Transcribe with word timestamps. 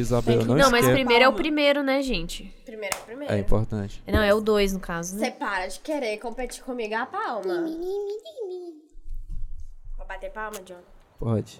Isabela, 0.00 0.44
não, 0.44 0.54
Não, 0.54 0.70
mas 0.70 0.82
esquece. 0.82 0.92
primeiro 0.92 1.24
é 1.24 1.28
o 1.28 1.32
primeiro, 1.32 1.82
né, 1.82 2.00
gente? 2.00 2.44
Primeiro 2.64 2.96
é 2.96 3.00
primeiro. 3.00 3.34
É 3.34 3.38
importante. 3.38 4.00
Não, 4.06 4.22
é 4.22 4.32
o 4.32 4.40
dois, 4.40 4.72
no 4.72 4.78
caso, 4.78 5.16
Você 5.16 5.24
né? 5.24 5.30
para 5.32 5.66
de 5.66 5.80
querer 5.80 6.16
competir 6.18 6.62
comigo 6.62 6.94
a 6.94 7.06
palma. 7.06 7.62
Vou 9.98 10.06
bater 10.06 10.30
palma, 10.30 10.60
John? 10.60 10.78
Pode. 11.18 11.58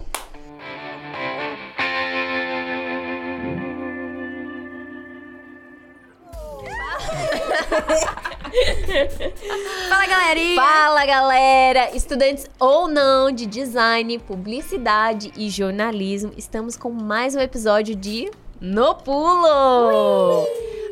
Fala, 9.87 10.07
galerinha! 10.07 10.61
Fala, 10.61 11.05
galera! 11.05 11.95
Estudantes 11.95 12.45
ou 12.59 12.87
não 12.87 13.31
de 13.31 13.45
design, 13.45 14.19
publicidade 14.19 15.31
e 15.37 15.49
jornalismo, 15.49 16.33
estamos 16.35 16.75
com 16.75 16.91
mais 16.91 17.33
um 17.33 17.39
episódio 17.39 17.95
de 17.95 18.29
No 18.59 18.93
Pulo! 18.95 20.45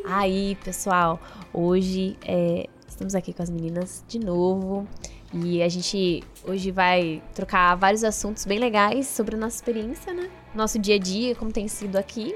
Aí, 0.06 0.56
pessoal, 0.64 1.20
hoje 1.52 2.16
é, 2.24 2.66
estamos 2.88 3.14
aqui 3.14 3.34
com 3.34 3.42
as 3.42 3.50
meninas 3.50 4.02
de 4.08 4.18
novo 4.18 4.88
e 5.34 5.62
a 5.62 5.68
gente 5.68 6.22
hoje 6.46 6.70
vai 6.70 7.22
trocar 7.34 7.74
vários 7.74 8.02
assuntos 8.02 8.46
bem 8.46 8.58
legais 8.58 9.06
sobre 9.06 9.36
a 9.36 9.38
nossa 9.38 9.56
experiência, 9.56 10.14
né? 10.14 10.30
Nosso 10.54 10.78
dia 10.78 10.94
a 10.94 10.98
dia, 10.98 11.34
como 11.34 11.52
tem 11.52 11.68
sido 11.68 11.96
aqui. 11.96 12.34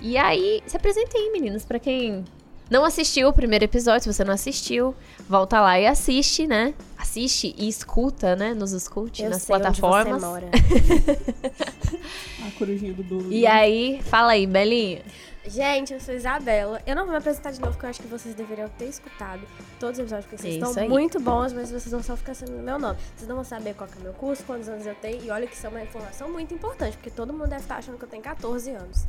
E 0.00 0.16
aí, 0.16 0.62
se 0.66 0.76
apresentem, 0.76 1.32
meninas, 1.32 1.64
pra 1.64 1.78
quem 1.78 2.24
não 2.70 2.84
assistiu 2.84 3.28
o 3.28 3.32
primeiro 3.32 3.64
episódio, 3.64 4.02
se 4.02 4.12
você 4.12 4.24
não 4.24 4.34
assistiu, 4.34 4.94
volta 5.28 5.60
lá 5.60 5.78
e 5.78 5.86
assiste, 5.86 6.46
né? 6.46 6.74
Assiste 6.96 7.54
e 7.56 7.68
escuta, 7.68 8.34
né? 8.36 8.54
Nos 8.54 8.72
escute 8.72 9.22
Eu 9.22 9.30
nas 9.30 9.42
sei 9.42 9.56
onde 9.56 9.62
plataformas. 9.64 10.20
você 10.22 10.26
mora. 10.26 10.48
A 12.46 12.50
corujinha 12.58 12.92
do 12.92 13.02
Douglas. 13.02 13.32
E 13.32 13.46
aí, 13.46 14.00
fala 14.02 14.32
aí, 14.32 14.46
Belinha. 14.46 15.02
Gente, 15.46 15.94
eu 15.94 16.00
sou 16.00 16.12
Isabela. 16.14 16.82
Eu 16.86 16.94
não 16.94 17.04
vou 17.04 17.12
me 17.12 17.18
apresentar 17.18 17.50
de 17.52 17.58
novo, 17.60 17.72
porque 17.72 17.86
eu 17.86 17.90
acho 17.90 18.02
que 18.02 18.06
vocês 18.08 18.34
deveriam 18.34 18.68
ter 18.76 18.84
escutado 18.84 19.40
todos 19.80 19.94
os 19.94 20.00
episódios, 20.00 20.26
porque 20.26 20.42
vocês 20.42 20.56
Isso 20.56 20.66
estão 20.66 20.82
aí. 20.82 20.88
muito 20.88 21.18
bons, 21.18 21.54
mas 21.54 21.70
vocês 21.70 21.90
vão 21.90 22.02
só 22.02 22.16
ficar 22.16 22.34
sabendo 22.34 22.58
o 22.60 22.62
meu 22.62 22.78
nome. 22.78 22.98
Vocês 23.16 23.26
não 23.26 23.36
vão 23.36 23.44
saber 23.44 23.74
qual 23.74 23.88
que 23.88 23.96
é 23.96 24.00
o 24.00 24.02
meu 24.02 24.12
curso, 24.12 24.42
quantos 24.44 24.68
anos 24.68 24.84
eu 24.86 24.94
tenho, 24.96 25.24
e 25.24 25.30
olha 25.30 25.46
que 25.46 25.54
isso 25.54 25.64
é 25.66 25.70
uma 25.70 25.82
informação 25.82 26.28
muito 26.30 26.52
importante, 26.52 26.98
porque 26.98 27.10
todo 27.10 27.32
mundo 27.32 27.48
deve 27.48 27.62
estar 27.62 27.76
achando 27.76 27.96
que 27.96 28.04
eu 28.04 28.08
tenho 28.08 28.22
14 28.22 28.70
anos. 28.72 29.06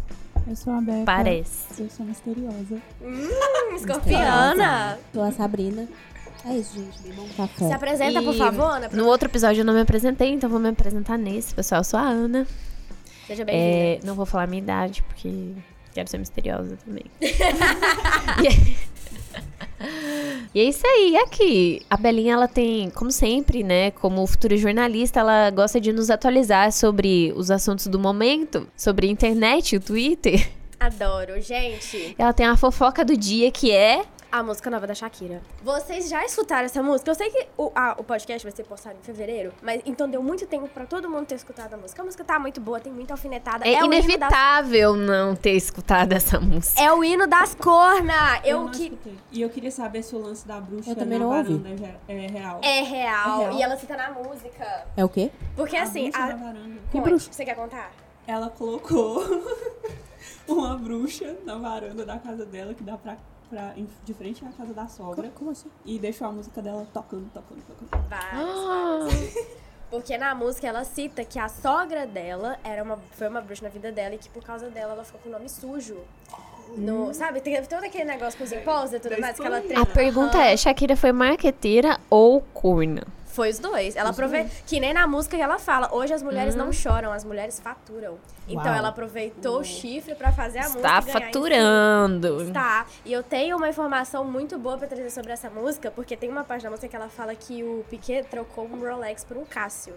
Eu 0.47 0.55
sou 0.55 0.73
a 0.73 0.81
Beca. 0.81 1.05
Parece. 1.05 1.81
Eu 1.83 1.89
sou 1.89 2.05
misteriosa. 2.05 2.81
Hum, 3.01 3.75
escorpiana! 3.75 4.97
Sou 5.13 5.23
a 5.23 5.31
Sabrina. 5.31 5.87
É 6.45 6.53
isso, 6.55 6.75
gente. 6.79 7.01
Bem 7.03 7.13
bom 7.13 7.27
café. 7.35 7.67
Se 7.67 7.73
apresenta, 7.73 8.21
por 8.21 8.33
E 8.33 8.37
favor, 8.37 8.71
Ana. 8.71 8.89
No 8.93 9.05
outro 9.07 9.27
episódio 9.27 9.61
eu 9.61 9.65
não 9.65 9.73
me 9.73 9.81
apresentei, 9.81 10.29
então 10.31 10.49
vou 10.49 10.59
me 10.59 10.69
apresentar 10.69 11.17
nesse. 11.17 11.53
Pessoal, 11.53 11.81
eu 11.81 11.83
sou 11.85 11.99
a 11.99 12.03
Ana. 12.03 12.47
Seja 13.27 13.43
bem-vinda. 13.45 13.53
É, 13.53 13.99
não 14.03 14.15
vou 14.15 14.25
falar 14.25 14.45
a 14.45 14.47
minha 14.47 14.61
idade, 14.61 15.03
porque 15.03 15.53
quero 15.93 16.09
ser 16.09 16.17
misteriosa 16.17 16.77
também. 16.85 17.05
e 20.53 20.59
é 20.59 20.63
isso 20.63 20.85
aí, 20.85 21.15
aqui. 21.17 21.81
A 21.89 21.97
Belinha, 21.97 22.33
ela 22.33 22.47
tem, 22.47 22.89
como 22.89 23.11
sempre, 23.11 23.63
né? 23.63 23.91
Como 23.91 24.25
futura 24.25 24.57
jornalista, 24.57 25.19
ela 25.19 25.49
gosta 25.51 25.79
de 25.79 25.91
nos 25.91 26.09
atualizar 26.09 26.71
sobre 26.71 27.31
os 27.35 27.51
assuntos 27.51 27.87
do 27.87 27.99
momento, 27.99 28.67
sobre 28.75 29.07
a 29.07 29.09
internet, 29.09 29.75
o 29.75 29.79
Twitter. 29.79 30.49
Adoro, 30.79 31.39
gente. 31.41 32.15
Ela 32.17 32.33
tem 32.33 32.45
a 32.45 32.55
fofoca 32.55 33.03
do 33.03 33.15
dia, 33.15 33.51
que 33.51 33.71
é... 33.71 34.03
A 34.31 34.43
música 34.43 34.69
nova 34.69 34.85
da 34.85 34.93
Shakira. 34.93 35.41
Vocês 35.63 36.07
já 36.07 36.23
escutaram 36.23 36.65
essa 36.65 36.83
música? 36.83 37.09
Eu 37.09 37.15
sei 37.15 37.31
que 37.31 37.47
o, 37.57 37.71
a- 37.73 37.95
o 37.97 38.03
podcast 38.03 38.45
vai 38.45 38.55
ser 38.55 38.63
postado 38.63 38.95
em 38.99 39.01
fevereiro, 39.01 39.51
mas 39.59 39.81
então 39.87 40.07
deu 40.07 40.21
muito 40.21 40.45
tempo 40.45 40.67
pra 40.67 40.85
todo 40.85 41.09
mundo 41.09 41.25
ter 41.25 41.33
escutado 41.33 41.73
a 41.73 41.77
música. 41.77 41.99
A 42.03 42.05
música 42.05 42.23
tá 42.23 42.37
muito 42.37 42.61
boa, 42.61 42.79
tem 42.79 42.93
muita 42.93 43.15
alfinetada. 43.15 43.67
É, 43.67 43.81
o 43.81 43.85
hino 43.85 43.89
das- 43.89 44.05
inevitável 44.05 44.93
não 44.95 45.35
ter 45.35 45.53
escutado 45.53 46.13
essa 46.13 46.39
música. 46.39 46.79
É 46.79 46.93
o 46.93 47.03
hino 47.03 47.25
das 47.25 47.55
corna. 47.55 48.39
Eu, 48.43 48.65
não 48.65 48.69
que. 48.71 48.83
escutei. 48.83 49.17
E 49.31 49.41
eu 49.41 49.49
queria 49.49 49.71
saber 49.71 50.03
se 50.03 50.15
o 50.15 50.19
lance 50.19 50.47
da 50.47 50.61
bruxa 50.61 50.91
Eu 50.91 50.95
também 50.95 51.17
na 51.17 51.25
não 51.25 51.31
varanda 51.31 51.69
é, 51.69 51.73
é 51.73 51.75
real. 51.79 51.99
É 52.07 52.17
real. 52.27 52.59
É 52.61 52.81
real. 52.81 53.53
E 53.57 53.63
ela 53.63 53.77
cita 53.77 53.97
na 53.97 54.11
música. 54.11 54.85
É 54.95 55.03
o 55.03 55.09
quê? 55.09 55.31
Porque 55.55 55.75
A 55.75 55.83
assim. 55.83 56.03
bruxa 56.11 56.23
A... 56.23 56.27
na 56.27 56.35
varanda. 56.35 56.75
Conte. 56.91 57.03
bruxa? 57.03 57.33
Você 57.33 57.43
quer 57.43 57.55
contar? 57.55 57.91
Ela 58.27 58.47
colocou 58.51 59.23
uma 60.47 60.77
bruxa 60.77 61.35
na 61.43 61.55
varanda 61.57 62.05
da 62.05 62.19
casa 62.19 62.45
dela 62.45 62.75
que 62.75 62.83
dá 62.83 62.95
pra, 62.95 63.17
pra, 63.49 63.73
em- 63.77 63.87
de 64.05 64.13
frente 64.13 64.43
à 64.45 64.49
casa 64.49 64.73
da 64.73 64.87
sogra. 64.87 65.29
Como, 65.35 65.51
assim? 65.51 65.69
E 65.85 65.97
deixou 65.99 66.27
a 66.27 66.31
música 66.31 66.61
dela 66.61 66.87
tocando, 66.93 67.29
tocando, 67.33 67.61
tocando. 67.65 68.07
Várias, 68.07 68.33
Ah. 68.33 68.99
várias. 69.09 69.59
Porque 69.89 70.15
na 70.19 70.35
música 70.35 70.67
ela 70.67 70.83
cita 70.83 71.25
que 71.25 71.39
a 71.39 71.49
sogra 71.49 72.05
dela 72.05 72.59
era 72.63 72.83
uma, 72.83 72.97
foi 73.13 73.27
uma 73.27 73.41
bruxa 73.41 73.63
na 73.63 73.69
vida 73.69 73.91
dela 73.91 74.13
e 74.13 74.17
que 74.19 74.29
por 74.29 74.43
causa 74.43 74.69
dela 74.69 74.93
ela 74.93 75.03
ficou 75.03 75.19
com 75.21 75.29
o 75.29 75.31
nome 75.31 75.49
sujo. 75.49 75.97
No, 76.77 77.11
sabe, 77.15 77.41
tem 77.41 77.59
todo 77.63 77.83
aquele 77.83 78.03
negócio 78.05 78.37
com 78.37 78.43
os 78.43 78.51
impostos 78.51 78.93
e 78.93 78.99
tudo 78.99 79.19
mais 79.19 79.35
que 79.39 79.43
ela 79.45 79.57
A 79.57 79.61
treina. 79.61 79.85
pergunta 79.87 80.37
é, 80.37 80.55
Shakira 80.55 80.95
foi 80.95 81.11
marqueteira 81.11 81.99
ou 82.11 82.41
corna? 82.53 83.01
Foi 83.39 83.51
os 83.51 83.59
dois. 83.59 83.95
Ela 83.95 84.09
aproveitou. 84.09 84.51
Que 84.67 84.81
nem 84.81 84.93
na 84.93 85.07
música 85.07 85.37
que 85.37 85.41
ela 85.41 85.57
fala. 85.57 85.95
Hoje 85.95 86.13
as 86.13 86.21
mulheres 86.21 86.55
não 86.55 86.73
choram, 86.73 87.13
as 87.13 87.23
mulheres 87.23 87.57
faturam. 87.57 88.17
Então 88.45 88.65
Uau. 88.65 88.75
ela 88.75 88.89
aproveitou 88.89 89.61
o 89.61 89.63
chifre 89.63 90.13
pra 90.13 90.33
fazer 90.33 90.59
a 90.59 90.63
música. 90.63 90.79
Está 90.79 90.99
e 90.99 91.05
ganhar 91.05 91.19
em 91.21 91.23
faturando. 91.23 92.41
Está. 92.41 92.85
E 93.05 93.13
eu 93.13 93.23
tenho 93.23 93.55
uma 93.55 93.69
informação 93.69 94.25
muito 94.25 94.59
boa 94.59 94.77
pra 94.77 94.89
trazer 94.89 95.09
sobre 95.09 95.31
essa 95.31 95.49
música, 95.49 95.89
porque 95.89 96.17
tem 96.17 96.29
uma 96.29 96.43
parte 96.43 96.63
da 96.63 96.69
música 96.69 96.89
que 96.89 96.95
ela 96.97 97.07
fala 97.07 97.33
que 97.33 97.63
o 97.63 97.85
Piquet 97.89 98.23
trocou 98.23 98.65
um 98.65 98.77
Rolex 98.77 99.23
por 99.23 99.37
um 99.37 99.45
Cássio. 99.45 99.93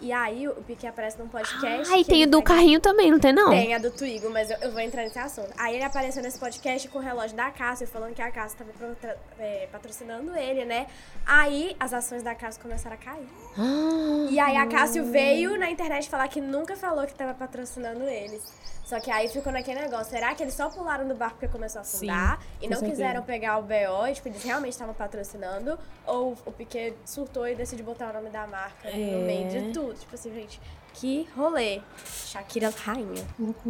E 0.00 0.12
aí 0.12 0.46
o 0.48 0.54
Piquet 0.62 0.86
aparece 0.88 1.18
num 1.18 1.28
podcast. 1.28 1.90
Ai, 1.92 2.04
que 2.04 2.10
tem 2.10 2.24
o 2.24 2.26
do 2.30 2.42
pega- 2.42 2.54
carrinho 2.54 2.80
também, 2.80 3.10
não 3.10 3.18
tem 3.18 3.32
não? 3.32 3.50
Tem 3.50 3.74
a 3.74 3.78
do 3.78 3.90
Twigo, 3.90 4.28
mas 4.30 4.50
eu, 4.50 4.56
eu 4.58 4.70
vou 4.72 4.80
entrar 4.80 5.02
nesse 5.02 5.18
assunto. 5.18 5.50
Aí 5.58 5.74
ele 5.74 5.84
apareceu 5.84 6.22
nesse 6.22 6.38
podcast 6.38 6.88
com 6.88 6.98
o 6.98 7.02
relógio 7.02 7.36
da 7.36 7.50
Cássio, 7.50 7.86
falando 7.86 8.14
que 8.14 8.22
a 8.22 8.30
Cássio 8.30 8.58
tava 8.58 8.70
protra- 8.72 9.18
é, 9.38 9.68
patrocinando 9.72 10.36
ele, 10.36 10.64
né? 10.64 10.86
Aí 11.24 11.76
as 11.80 11.92
ações 11.92 12.22
da 12.22 12.34
Cássio 12.34 12.62
começaram 12.62 12.94
a 12.94 12.98
cair. 12.98 13.28
Ah, 13.58 14.26
E 14.30 14.38
aí 14.38 14.56
a 14.56 14.66
Cássio 14.66 15.04
veio 15.06 15.56
na 15.58 15.70
internet 15.70 16.08
falar 16.08 16.28
que 16.28 16.40
nunca 16.40 16.76
falou 16.76 17.06
que 17.06 17.14
tava 17.14 17.34
patrocinando 17.34 18.04
eles. 18.04 18.42
Só 18.86 19.00
que 19.00 19.10
aí 19.10 19.28
ficou 19.28 19.52
naquele 19.52 19.80
negócio. 19.80 20.10
Será 20.12 20.32
que 20.32 20.44
eles 20.44 20.54
só 20.54 20.70
pularam 20.70 21.08
do 21.08 21.14
barco 21.16 21.34
porque 21.40 21.48
começou 21.52 21.80
a 21.80 21.82
afundar? 21.82 22.38
e 22.60 22.66
com 22.68 22.70
não 22.74 22.78
certeza. 22.78 22.90
quiseram 22.92 23.22
pegar 23.24 23.58
o 23.58 23.62
BO? 23.62 24.06
E, 24.08 24.14
tipo, 24.14 24.28
eles 24.28 24.42
realmente 24.44 24.72
estavam 24.74 24.94
patrocinando? 24.94 25.76
Ou 26.06 26.36
o 26.46 26.52
Piquet 26.52 26.94
surtou 27.04 27.48
e 27.48 27.56
decidiu 27.56 27.84
botar 27.84 28.10
o 28.10 28.12
nome 28.12 28.30
da 28.30 28.46
marca 28.46 28.88
no 28.88 28.96
É. 28.96 29.24
meio 29.26 29.48
de 29.50 29.72
tudo? 29.72 29.92
Tipo 29.94 30.14
assim, 30.14 30.32
gente, 30.32 30.60
que 30.94 31.28
rolê. 31.36 31.82
Shakira 32.04 32.70
rainha. 32.70 33.26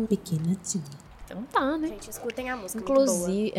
Pequena 0.06 0.54
tia. 0.62 0.82
então 1.24 1.42
tá, 1.44 1.78
né? 1.78 1.88
Gente, 1.88 2.10
escutem 2.10 2.50
a 2.50 2.56
música. 2.56 2.78
Inclusive, 2.82 3.54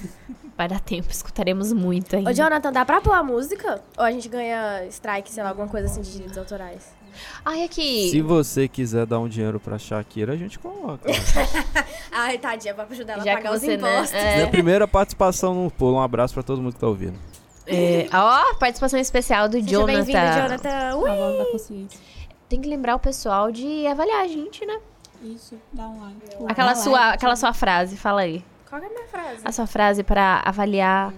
vai 0.56 0.66
dar 0.66 0.80
tempo, 0.80 1.10
escutaremos 1.10 1.74
muito 1.74 2.16
ainda. 2.16 2.30
Ô, 2.30 2.32
Jonathan, 2.32 2.72
dá 2.72 2.86
pra 2.86 3.02
pôr 3.02 3.12
a 3.12 3.22
música? 3.22 3.82
Ou 3.98 4.04
a 4.04 4.10
gente 4.10 4.30
ganha 4.30 4.86
strike, 4.86 5.30
sei 5.30 5.42
lá, 5.42 5.50
alguma 5.50 5.68
coisa 5.68 5.86
assim 5.88 6.00
de 6.00 6.10
direitos 6.10 6.38
autorais? 6.38 6.94
Ai, 7.44 7.64
aqui. 7.64 8.10
Se 8.10 8.20
você 8.20 8.68
quiser 8.68 9.06
dar 9.06 9.18
um 9.18 9.28
dinheiro 9.28 9.58
pra 9.60 9.78
Shakira, 9.78 10.32
a 10.32 10.36
gente 10.36 10.58
coloca. 10.58 11.08
Ai, 12.12 12.38
tadinha, 12.38 12.74
pra 12.74 12.84
ajudar 12.90 13.14
ela 13.14 13.22
a 13.22 13.24
Já 13.24 13.36
que 13.36 13.42
pagar 13.42 13.54
os 13.56 13.62
né? 13.62 13.74
impostos. 13.74 14.12
é, 14.14 14.36
Minha 14.36 14.48
primeira 14.50 14.88
participação 14.88 15.54
no 15.54 15.70
pulo. 15.70 15.96
Um 15.96 16.00
abraço 16.02 16.34
pra 16.34 16.42
todo 16.42 16.60
mundo 16.62 16.74
que 16.74 16.80
tá 16.80 16.86
ouvindo. 16.86 17.18
é, 17.66 18.08
ó, 18.12 18.54
participação 18.54 18.98
especial 18.98 19.48
do 19.48 19.54
Seja 19.60 19.68
Jonathan. 19.70 19.92
bem-vindo, 20.04 20.18
Jonathan. 20.18 20.96
Ui! 20.96 21.10
A 21.10 21.14
voz 21.14 21.38
da 21.38 21.44
consciência. 21.52 22.00
Tem 22.48 22.60
que 22.60 22.68
lembrar 22.68 22.94
o 22.96 22.98
pessoal 22.98 23.50
de 23.50 23.86
avaliar 23.86 24.22
a 24.22 24.28
gente, 24.28 24.64
né? 24.66 24.78
Isso, 25.22 25.56
dá 25.72 25.86
um 25.88 26.00
like. 26.00 26.16
Aquela 26.48 26.70
Dá 26.74 26.76
sua, 26.80 26.98
like. 27.00 27.14
aquela 27.16 27.36
sua 27.36 27.52
frase, 27.54 27.96
fala 27.96 28.22
aí. 28.22 28.44
Qual 28.68 28.82
é 28.82 28.86
a 28.86 28.88
minha 28.88 29.06
frase? 29.06 29.40
A 29.44 29.52
sua 29.52 29.66
frase 29.66 30.02
pra 30.02 30.42
avaliar. 30.44 31.12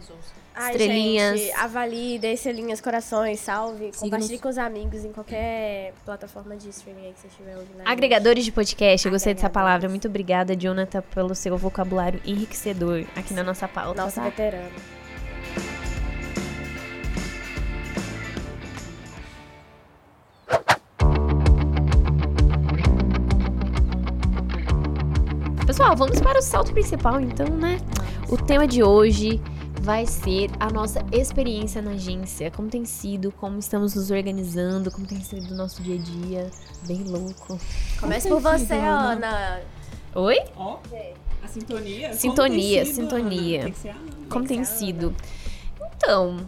Ai, 0.56 0.70
Estrelinhas. 0.70 1.40
gente, 1.40 1.52
avalie, 1.54 2.18
dê 2.18 2.32
estrelinhas, 2.32 2.80
corações, 2.80 3.40
salve. 3.40 3.90
Siga-nos. 3.92 4.00
Compartilhe 4.00 4.38
com 4.38 4.48
os 4.48 4.56
amigos 4.56 5.04
em 5.04 5.12
qualquer 5.12 5.92
plataforma 6.04 6.56
de 6.56 6.68
streaming 6.68 7.06
aí 7.06 7.12
que 7.12 7.20
você 7.20 7.26
estiver 7.26 7.56
ouvindo. 7.56 7.82
Agregadores 7.84 8.44
de 8.44 8.52
podcast, 8.52 9.04
eu 9.04 9.10
gostei 9.10 9.34
dessa 9.34 9.50
palavra. 9.50 9.88
Muito 9.88 10.06
obrigada, 10.06 10.54
Jonathan, 10.54 11.02
pelo 11.12 11.34
seu 11.34 11.56
vocabulário 11.58 12.20
enriquecedor 12.24 13.04
aqui 13.16 13.34
na 13.34 13.42
nossa 13.42 13.66
pauta. 13.66 14.00
Nossa 14.00 14.20
tá? 14.20 14.28
veterano. 14.28 14.70
Pessoal, 25.66 25.96
vamos 25.96 26.20
para 26.20 26.38
o 26.38 26.42
salto 26.42 26.72
principal, 26.72 27.20
então, 27.20 27.48
né? 27.48 27.80
O 28.28 28.36
tema 28.36 28.68
de 28.68 28.84
hoje 28.84 29.42
vai 29.84 30.06
ser 30.06 30.50
a 30.58 30.70
nossa 30.70 31.04
experiência 31.12 31.82
na 31.82 31.90
agência. 31.90 32.50
Como 32.50 32.70
tem 32.70 32.86
sido, 32.86 33.30
como 33.32 33.58
estamos 33.58 33.94
nos 33.94 34.10
organizando, 34.10 34.90
como 34.90 35.06
tem 35.06 35.20
sido 35.20 35.52
o 35.52 35.56
nosso 35.56 35.82
dia 35.82 35.96
a 35.96 35.98
dia. 35.98 36.50
Bem 36.86 37.04
louco. 37.04 37.60
Comece 38.00 38.28
Como 38.28 38.40
por 38.40 38.50
você, 38.50 38.64
sido, 38.64 38.72
Ana. 38.78 39.12
Ana? 39.12 39.60
Oi? 40.14 40.38
Ó, 40.56 40.78
a 41.42 41.48
sintonia. 41.48 42.14
Sintonia, 42.14 42.82
Como 42.82 42.84
tem 42.84 42.84
sido, 42.86 42.94
sintonia. 42.94 43.58
Ana? 43.58 43.64
Tem 43.64 43.72
que 43.74 43.78
ser 43.78 43.88
a 43.90 43.92
Ana. 43.92 44.10
Como 44.30 44.46
tem 44.46 44.64
sido? 44.64 45.14
Então, 45.96 46.38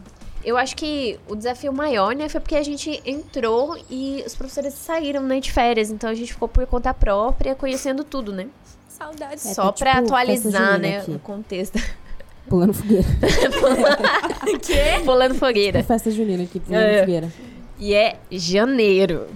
eu 0.42 0.56
acho 0.56 0.74
que 0.74 1.20
o 1.28 1.36
desafio 1.36 1.74
maior, 1.74 2.16
né, 2.16 2.30
foi 2.30 2.40
porque 2.40 2.56
a 2.56 2.62
gente 2.62 3.02
entrou 3.04 3.78
e 3.90 4.24
os 4.26 4.34
professores 4.34 4.72
saíram, 4.72 5.22
né, 5.22 5.40
de 5.40 5.52
férias. 5.52 5.90
Então 5.90 6.08
a 6.08 6.14
gente 6.14 6.32
ficou 6.32 6.48
por 6.48 6.66
conta 6.66 6.94
própria, 6.94 7.54
conhecendo 7.54 8.02
tudo, 8.02 8.32
né? 8.32 8.48
Saudades. 8.88 9.44
É, 9.44 9.52
Só 9.52 9.64
tá 9.66 9.72
pra 9.72 9.92
tipo 9.96 10.04
atualizar, 10.06 10.52
festa 10.52 10.78
né, 10.78 10.98
aqui. 11.00 11.10
o 11.10 11.18
contexto. 11.18 11.78
Pulando 12.48 12.72
fogueira. 12.74 13.04
Quê? 14.62 15.02
Pulando 15.04 15.34
fogueira. 15.34 15.82
Festa 15.82 16.10
junina 16.10 16.44
aqui, 16.44 16.60
pulando 16.60 16.82
É. 16.82 17.00
fogueira. 17.00 17.32
E 17.78 17.92
é 17.94 18.16
janeiro. 18.30 19.26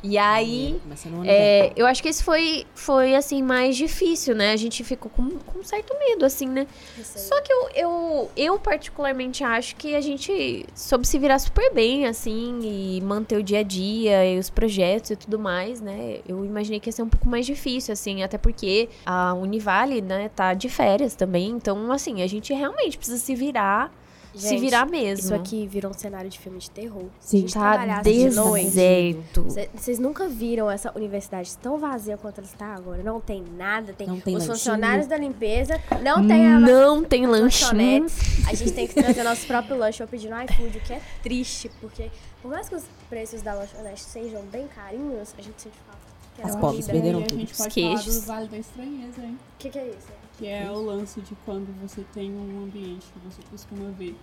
E 0.00 0.16
aí, 0.16 0.80
é, 1.24 1.72
eu 1.74 1.84
acho 1.84 2.00
que 2.00 2.08
esse 2.08 2.22
foi, 2.22 2.64
foi, 2.72 3.16
assim, 3.16 3.42
mais 3.42 3.76
difícil, 3.76 4.32
né? 4.34 4.52
A 4.52 4.56
gente 4.56 4.84
ficou 4.84 5.10
com, 5.10 5.28
com 5.30 5.62
certo 5.64 5.92
medo, 5.98 6.24
assim, 6.24 6.46
né? 6.46 6.68
Só 7.02 7.40
que 7.40 7.52
eu, 7.52 7.68
eu, 7.74 8.30
eu, 8.36 8.58
particularmente, 8.60 9.42
acho 9.42 9.74
que 9.74 9.96
a 9.96 10.00
gente 10.00 10.64
soube 10.72 11.04
se 11.04 11.18
virar 11.18 11.40
super 11.40 11.72
bem, 11.74 12.06
assim, 12.06 12.60
e 12.62 13.00
manter 13.00 13.38
o 13.38 13.42
dia 13.42 13.58
a 13.58 13.62
dia 13.64 14.24
e 14.24 14.38
os 14.38 14.48
projetos 14.48 15.10
e 15.10 15.16
tudo 15.16 15.36
mais, 15.36 15.80
né? 15.80 16.20
Eu 16.28 16.44
imaginei 16.44 16.78
que 16.78 16.88
ia 16.88 16.92
ser 16.92 17.02
um 17.02 17.08
pouco 17.08 17.28
mais 17.28 17.44
difícil, 17.44 17.92
assim, 17.92 18.22
até 18.22 18.38
porque 18.38 18.88
a 19.04 19.34
Univale, 19.34 20.00
né, 20.00 20.28
tá 20.28 20.54
de 20.54 20.68
férias 20.68 21.16
também. 21.16 21.50
Então, 21.50 21.90
assim, 21.90 22.22
a 22.22 22.26
gente 22.28 22.54
realmente 22.54 22.96
precisa 22.96 23.18
se 23.18 23.34
virar, 23.34 23.92
se 24.38 24.48
Gente, 24.50 24.60
virar 24.60 24.86
mesmo. 24.86 25.24
Isso 25.26 25.34
aqui 25.34 25.66
virou 25.66 25.90
um 25.90 25.94
cenário 25.98 26.28
de 26.30 26.38
filme 26.38 26.58
de 26.58 26.70
terror. 26.70 27.04
Sim. 27.20 27.28
Se 27.28 27.36
a 27.36 27.40
gente 27.40 27.54
tá 27.54 28.02
deserto. 28.02 29.50
Cê- 29.50 29.68
Vocês 29.74 29.98
nunca 29.98 30.28
viram 30.28 30.70
essa 30.70 30.92
universidade 30.96 31.56
tão 31.58 31.78
vazia 31.78 32.16
quanto 32.16 32.38
ela 32.38 32.46
está 32.46 32.74
agora? 32.74 33.02
Não 33.02 33.20
tem 33.20 33.42
nada, 33.56 33.92
tem, 33.92 34.06
Não 34.06 34.20
tem 34.20 34.34
os 34.36 34.40
lanchinho. 34.46 34.56
funcionários 34.56 35.06
da 35.06 35.16
limpeza, 35.16 35.80
não 36.02 36.26
tem 36.26 36.46
a 36.46 36.58
Não 36.58 37.02
tem 37.04 37.26
lanchinho. 37.26 37.42
lanchonetes. 37.72 38.46
A 38.48 38.54
gente 38.54 38.72
tem 38.72 38.86
que 38.86 38.94
trazer 39.02 39.22
nosso 39.22 39.46
próprio 39.46 39.76
lanche 39.76 40.02
ou 40.02 40.08
pedir 40.08 40.28
no 40.30 40.40
iFood, 40.42 40.78
o 40.78 40.80
que 40.80 40.92
é 40.92 41.00
triste, 41.22 41.70
porque 41.80 42.10
por 42.42 42.50
mais 42.50 42.68
que 42.68 42.74
os 42.74 42.84
preços 43.08 43.42
da 43.42 43.54
lanchonete 43.54 44.00
sejam 44.00 44.42
bem 44.46 44.66
carinhos, 44.68 45.34
a 45.38 45.42
gente 45.42 45.60
sente 45.62 45.76
falta. 45.86 45.98
Que 46.36 46.42
As 46.42 46.54
pobres 46.54 46.86
perderam 46.86 47.18
a 47.18 47.22
tudo. 47.22 47.38
gente 47.40 47.52
Os 47.52 47.66
queijos. 47.66 48.24
Vale 48.24 48.46
da 48.48 48.58
Estranheza, 48.58 49.20
hein? 49.22 49.36
O 49.54 49.58
que, 49.58 49.70
que 49.70 49.78
é 49.78 49.88
isso? 49.88 50.17
Que 50.38 50.46
é 50.46 50.70
o 50.70 50.80
lance 50.80 51.20
de 51.20 51.34
quando 51.44 51.66
você 51.80 52.04
tem 52.14 52.30
um 52.30 52.62
ambiente 52.62 53.06
que 53.12 53.18
você 53.18 53.42
costuma 53.50 53.90
ver 53.90 54.14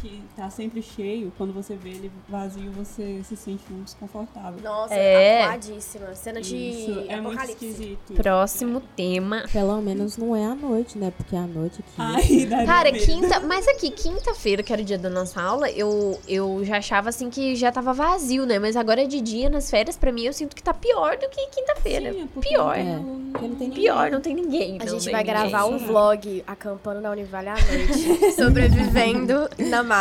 que 0.00 0.22
tá 0.36 0.48
sempre 0.50 0.82
cheio, 0.82 1.32
quando 1.38 1.52
você 1.52 1.74
vê 1.74 1.90
ele 1.90 2.10
vazio, 2.28 2.70
você 2.72 3.20
se 3.24 3.36
sente 3.36 3.62
muito 3.70 3.86
desconfortável. 3.86 4.60
Nossa, 4.62 4.94
É. 4.94 5.44
atuadíssima. 5.44 6.14
Cena 6.14 6.40
de 6.40 6.56
Isso 6.56 6.90
é 7.08 7.20
muito 7.20 7.38
apocalipse. 7.38 7.66
esquisito. 7.66 8.14
Próximo 8.14 8.82
tema. 8.94 9.44
Pelo 9.52 9.80
menos 9.80 10.16
não 10.16 10.34
é 10.36 10.44
à 10.44 10.54
noite, 10.54 10.98
né? 10.98 11.12
Porque 11.16 11.34
à 11.36 11.46
noite 11.46 11.80
aqui. 11.80 11.92
Ai, 11.98 12.46
daria 12.46 12.66
Cara, 12.66 12.92
medo. 12.92 13.04
quinta. 13.04 13.40
Mas 13.40 13.66
aqui, 13.68 13.90
quinta-feira, 13.90 14.62
que 14.62 14.72
era 14.72 14.82
o 14.82 14.84
dia 14.84 14.98
da 14.98 15.10
nossa 15.10 15.40
aula, 15.40 15.70
eu, 15.70 16.18
eu 16.28 16.64
já 16.64 16.78
achava 16.78 17.08
assim 17.08 17.28
que 17.30 17.54
já 17.56 17.72
tava 17.72 17.92
vazio, 17.92 18.44
né? 18.46 18.58
Mas 18.58 18.76
agora 18.76 19.06
de 19.06 19.20
dia, 19.20 19.48
nas 19.50 19.70
férias, 19.70 19.96
pra 19.96 20.12
mim, 20.12 20.24
eu 20.24 20.32
sinto 20.32 20.54
que 20.54 20.62
tá 20.62 20.72
pior 20.74 21.16
do 21.16 21.28
que 21.28 21.46
quinta-feira. 21.48 22.12
Sim, 22.12 22.28
é 22.36 22.40
Pior. 22.40 22.76
É, 22.76 22.84
não- 22.84 23.26
porque 23.32 23.48
não 23.48 23.56
tem 23.56 23.70
Pior, 23.70 24.10
não 24.10 24.20
tem 24.20 24.34
ninguém. 24.34 24.76
A 24.80 24.84
não 24.84 24.92
gente 24.98 25.10
vai 25.10 25.22
ninguém. 25.22 25.34
gravar 25.50 25.64
um 25.66 25.78
vlog 25.78 26.44
acampando 26.46 27.00
na 27.00 27.10
Univale 27.10 27.48
à 27.48 27.54
noite, 27.54 28.32
sobrevivendo 28.36 29.48
na 29.58 29.82
mata 29.82 29.95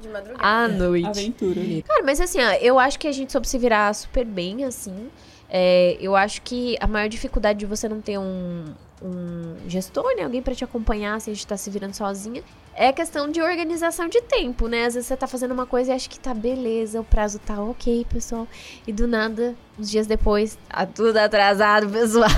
de 0.00 0.08
madrugada. 0.08 0.46
À 0.46 0.68
noite. 0.68 1.06
Aventura. 1.06 1.60
Cara, 1.86 2.02
mas 2.04 2.20
assim, 2.20 2.38
ó, 2.40 2.52
eu 2.60 2.78
acho 2.78 2.98
que 2.98 3.08
a 3.08 3.12
gente 3.12 3.32
soube 3.32 3.48
se 3.48 3.58
virar 3.58 3.94
super 3.94 4.24
bem, 4.24 4.64
assim. 4.64 5.10
É, 5.48 5.98
eu 6.00 6.16
acho 6.16 6.40
que 6.42 6.76
a 6.80 6.86
maior 6.86 7.08
dificuldade 7.08 7.58
de 7.58 7.66
você 7.66 7.86
não 7.86 8.00
ter 8.00 8.18
um, 8.18 8.64
um 9.02 9.56
gestor, 9.68 10.16
né? 10.16 10.22
Alguém 10.22 10.40
pra 10.40 10.54
te 10.54 10.64
acompanhar 10.64 11.20
se 11.20 11.30
a 11.30 11.34
gente 11.34 11.46
tá 11.46 11.56
se 11.56 11.68
virando 11.68 11.94
sozinha. 11.94 12.42
É 12.74 12.88
a 12.88 12.92
questão 12.92 13.30
de 13.30 13.42
organização 13.42 14.08
de 14.08 14.22
tempo, 14.22 14.66
né? 14.66 14.86
Às 14.86 14.94
vezes 14.94 15.08
você 15.08 15.16
tá 15.16 15.26
fazendo 15.26 15.52
uma 15.52 15.66
coisa 15.66 15.92
e 15.92 15.94
acha 15.94 16.08
que 16.08 16.18
tá 16.18 16.32
beleza, 16.32 17.00
o 17.00 17.04
prazo 17.04 17.38
tá 17.38 17.60
ok, 17.62 18.06
pessoal. 18.08 18.48
E 18.86 18.92
do 18.92 19.06
nada, 19.06 19.54
uns 19.78 19.90
dias 19.90 20.06
depois, 20.06 20.58
tá 20.70 20.86
tudo 20.86 21.18
atrasado, 21.18 21.86
pessoal. 21.90 22.30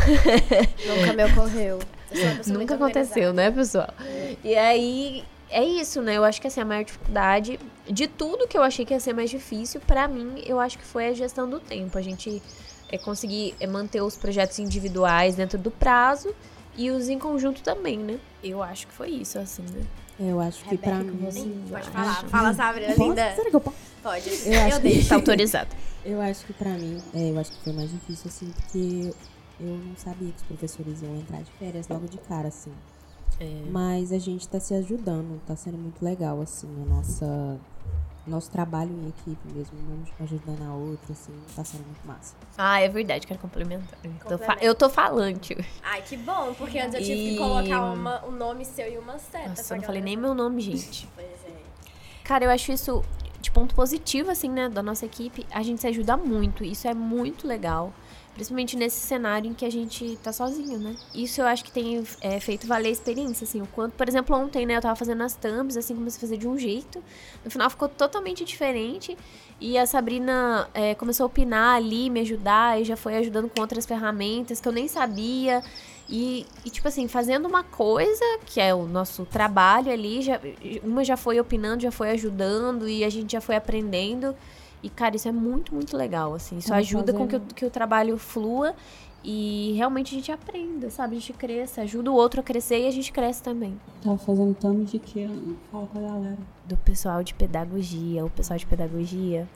Nunca 0.86 1.12
me 1.12 1.24
ocorreu. 1.24 1.78
Nunca 2.46 2.74
aconteceu, 2.74 3.32
né, 3.32 3.50
pessoal? 3.50 3.88
E 4.42 4.56
aí, 4.56 5.24
é 5.50 5.62
isso, 5.64 6.00
né? 6.02 6.16
Eu 6.16 6.24
acho 6.24 6.40
que 6.40 6.46
assim, 6.46 6.60
a 6.60 6.64
maior 6.64 6.84
dificuldade 6.84 7.58
de 7.88 8.06
tudo 8.06 8.46
que 8.48 8.56
eu 8.56 8.62
achei 8.62 8.84
que 8.84 8.92
ia 8.94 9.00
ser 9.00 9.12
mais 9.12 9.30
difícil, 9.30 9.80
pra 9.80 10.08
mim, 10.08 10.42
eu 10.46 10.58
acho 10.60 10.78
que 10.78 10.84
foi 10.84 11.08
a 11.08 11.12
gestão 11.12 11.48
do 11.48 11.60
tempo. 11.60 11.96
A 11.98 12.02
gente 12.02 12.42
é, 12.90 12.98
conseguir 12.98 13.54
é, 13.60 13.66
manter 13.66 14.00
os 14.02 14.16
projetos 14.16 14.58
individuais 14.58 15.36
dentro 15.36 15.58
do 15.58 15.70
prazo 15.70 16.34
e 16.76 16.90
os 16.90 17.08
em 17.08 17.18
conjunto 17.18 17.62
também, 17.62 17.98
né? 17.98 18.18
Eu 18.42 18.62
acho 18.62 18.86
que 18.86 18.92
foi 18.92 19.10
isso, 19.10 19.38
assim, 19.38 19.62
né? 19.72 19.84
Eu 20.18 20.40
acho 20.40 20.62
que 20.64 20.76
pra 20.78 20.98
Rebeca, 20.98 21.12
mim. 21.12 21.24
você-. 21.30 21.40
Pode 21.70 21.74
Acho. 21.82 21.90
falar. 21.90 22.28
Fala, 22.28 22.54
Sabrina, 22.54 22.94
linda. 22.94 23.32
Será 23.34 23.50
que 23.50 23.56
eu 23.56 23.60
posso? 23.60 23.76
Pode. 24.02 24.28
Eu 24.28 24.60
acho 24.60 24.76
Eu 24.76 24.80
que- 24.80 24.88
deixo. 24.88 25.08
Tá 25.08 25.14
autorizado. 25.16 25.68
Eu 26.04 26.20
acho 26.20 26.44
que 26.44 26.52
pra 26.52 26.68
mim, 26.68 27.00
é, 27.14 27.30
eu 27.30 27.38
acho 27.38 27.50
que 27.50 27.64
foi 27.64 27.72
mais 27.72 27.90
difícil, 27.90 28.28
assim, 28.28 28.50
porque 28.50 29.10
eu 29.58 29.66
não 29.66 29.96
sabia 29.96 30.28
que 30.28 30.36
os 30.36 30.42
professores 30.42 31.00
iam 31.00 31.16
entrar 31.16 31.40
de 31.40 31.50
férias 31.58 31.88
logo 31.88 32.06
de 32.06 32.18
cara, 32.18 32.48
assim. 32.48 32.70
Mas 33.70 34.12
a 34.12 34.18
gente 34.18 34.46
tá 34.48 34.58
se 34.60 34.74
ajudando, 34.74 35.40
tá 35.46 35.56
sendo 35.56 35.76
muito 35.78 36.04
legal, 36.04 36.40
assim, 36.40 36.68
a 36.82 36.94
nossa. 36.94 37.58
Nosso 38.26 38.50
trabalho 38.50 38.90
em 38.90 39.08
equipe 39.08 39.52
mesmo, 39.54 39.76
um 39.78 40.24
ajudando 40.24 40.62
a 40.62 40.72
outra, 40.72 41.12
assim, 41.12 41.30
tá 41.54 41.62
sendo 41.62 41.84
muito 41.84 42.06
massa. 42.06 42.34
Ah, 42.56 42.80
é 42.80 42.88
verdade, 42.88 43.26
quero 43.26 43.38
complementar. 43.38 43.98
Eu 44.02 44.10
tô, 44.12 44.18
fa- 44.18 44.28
Complementa. 44.38 44.64
eu 44.64 44.74
tô 44.74 44.88
falante. 44.88 45.56
Ai, 45.82 46.00
que 46.00 46.16
bom, 46.16 46.54
porque 46.54 46.78
antes 46.78 46.94
eu 46.94 47.02
tive 47.02 47.20
E- 47.20 47.30
que 47.32 47.36
colocar 47.36 47.82
uma, 47.92 48.24
um 48.24 48.30
nome 48.30 48.64
seu 48.64 48.90
e 48.90 48.96
uma 48.96 49.18
seta. 49.18 49.50
Nossa, 49.50 49.74
eu 49.74 49.76
não 49.76 49.84
falei 49.84 50.00
nem 50.00 50.16
meu 50.16 50.32
nome, 50.34 50.62
gente. 50.62 51.06
Pois 51.14 51.26
é. 51.26 51.52
Cara, 52.24 52.46
eu 52.46 52.50
acho 52.50 52.72
isso 52.72 53.04
de 53.42 53.50
ponto 53.50 53.74
positivo, 53.74 54.30
assim, 54.30 54.48
né, 54.48 54.70
da 54.70 54.82
nossa 54.82 55.04
equipe. 55.04 55.46
A 55.50 55.62
gente 55.62 55.82
se 55.82 55.86
ajuda 55.86 56.16
muito. 56.16 56.64
Isso 56.64 56.88
é 56.88 56.94
muito 56.94 57.46
legal. 57.46 57.92
Principalmente 58.34 58.76
nesse 58.76 58.98
cenário 58.98 59.48
em 59.48 59.54
que 59.54 59.64
a 59.64 59.70
gente 59.70 60.18
tá 60.22 60.32
sozinho, 60.32 60.78
né? 60.78 60.96
Isso 61.14 61.40
eu 61.40 61.46
acho 61.46 61.64
que 61.64 61.70
tem 61.70 62.04
é, 62.20 62.40
feito 62.40 62.66
valer 62.66 62.88
a 62.88 62.92
experiência, 62.92 63.44
assim. 63.44 63.62
O 63.62 63.66
quanto, 63.66 63.92
por 63.92 64.08
exemplo, 64.08 64.36
ontem, 64.36 64.66
né, 64.66 64.76
eu 64.76 64.80
tava 64.80 64.96
fazendo 64.96 65.22
as 65.22 65.34
thumbs, 65.34 65.76
assim, 65.76 65.94
comecei 65.94 66.18
a 66.18 66.20
fazer 66.20 66.36
de 66.36 66.48
um 66.48 66.58
jeito. 66.58 67.02
No 67.44 67.50
final 67.50 67.70
ficou 67.70 67.88
totalmente 67.88 68.44
diferente. 68.44 69.16
E 69.60 69.78
a 69.78 69.86
Sabrina 69.86 70.68
é, 70.74 70.96
começou 70.96 71.24
a 71.24 71.26
opinar 71.28 71.76
ali, 71.76 72.10
me 72.10 72.20
ajudar, 72.20 72.80
e 72.80 72.84
já 72.84 72.96
foi 72.96 73.16
ajudando 73.16 73.48
com 73.48 73.60
outras 73.60 73.86
ferramentas 73.86 74.60
que 74.60 74.66
eu 74.66 74.72
nem 74.72 74.88
sabia. 74.88 75.62
E, 76.08 76.44
e, 76.64 76.70
tipo 76.70 76.88
assim, 76.88 77.06
fazendo 77.06 77.46
uma 77.46 77.62
coisa, 77.62 78.24
que 78.44 78.60
é 78.60 78.74
o 78.74 78.84
nosso 78.84 79.24
trabalho 79.24 79.92
ali, 79.92 80.22
já, 80.22 80.40
uma 80.82 81.04
já 81.04 81.16
foi 81.16 81.38
opinando, 81.40 81.82
já 81.82 81.90
foi 81.90 82.10
ajudando, 82.10 82.88
e 82.88 83.04
a 83.04 83.08
gente 83.08 83.32
já 83.32 83.40
foi 83.40 83.56
aprendendo. 83.56 84.34
E, 84.84 84.90
cara, 84.90 85.16
isso 85.16 85.26
é 85.26 85.32
muito, 85.32 85.74
muito 85.74 85.96
legal, 85.96 86.34
assim. 86.34 86.58
Isso 86.58 86.72
ajuda 86.74 87.12
com 87.14 87.26
que 87.26 87.36
o, 87.36 87.40
fazendo- 87.40 87.54
que 87.54 87.64
o 87.64 87.70
trabalho 87.70 88.18
flua 88.18 88.74
e 89.24 89.72
realmente 89.78 90.14
a 90.14 90.18
gente 90.18 90.30
aprenda, 90.30 90.90
sabe? 90.90 91.16
A 91.16 91.18
gente 91.18 91.32
cresça, 91.32 91.80
ajuda 91.80 92.10
o 92.12 92.14
outro 92.14 92.40
a 92.40 92.42
crescer 92.42 92.80
e 92.82 92.86
a 92.86 92.90
gente 92.90 93.10
cresce 93.10 93.42
também. 93.42 93.80
Tava 94.02 94.18
fazendo 94.18 94.54
tamo 94.54 94.84
de 94.84 94.98
quê? 94.98 95.26
Fala 95.72 95.86
com 95.86 95.98
a 95.98 96.02
galera. 96.02 96.38
Do 96.66 96.76
pessoal 96.76 97.24
de 97.24 97.32
pedagogia, 97.32 98.26
o 98.26 98.28
pessoal 98.28 98.58
de 98.58 98.66
pedagogia. 98.66 99.48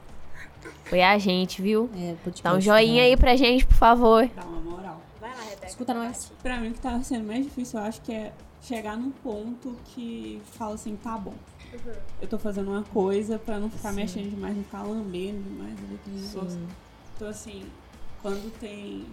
Foi 0.84 1.02
a 1.02 1.18
gente, 1.18 1.60
viu? 1.60 1.90
É, 1.94 2.14
Dá 2.42 2.54
um 2.54 2.60
joinha 2.60 3.02
né? 3.02 3.08
aí 3.10 3.16
pra 3.18 3.36
gente, 3.36 3.66
por 3.66 3.76
favor. 3.76 4.26
Dá 4.34 4.44
uma 4.46 4.60
moral. 4.62 5.02
Vai 5.20 5.28
lá, 5.30 5.42
Rebeca. 5.42 5.66
Escuta 5.66 5.92
nós. 5.92 6.32
Pra 6.42 6.58
mim, 6.58 6.68
o 6.70 6.72
que 6.72 6.80
tá 6.80 6.98
sendo 7.02 7.26
mais 7.26 7.44
difícil, 7.44 7.78
eu 7.78 7.84
acho 7.84 8.00
que 8.00 8.12
é 8.12 8.32
chegar 8.62 8.96
num 8.96 9.10
ponto 9.10 9.76
que 9.94 10.40
fala 10.52 10.74
assim, 10.74 10.96
tá 10.96 11.18
bom. 11.18 11.34
Eu 12.20 12.28
tô 12.28 12.38
fazendo 12.38 12.70
uma 12.70 12.82
coisa 12.82 13.38
pra 13.38 13.58
não 13.58 13.70
ficar 13.70 13.92
mexendo 13.92 14.30
demais, 14.30 14.56
não 14.56 14.64
ficar 14.64 14.82
lambendo 14.82 15.42
demais 15.42 15.72
ali 15.78 15.94
aquele 15.94 16.20
negócio. 16.26 16.60
Então, 17.16 17.28
assim, 17.28 17.64
quando 18.22 18.50
tem 18.58 19.06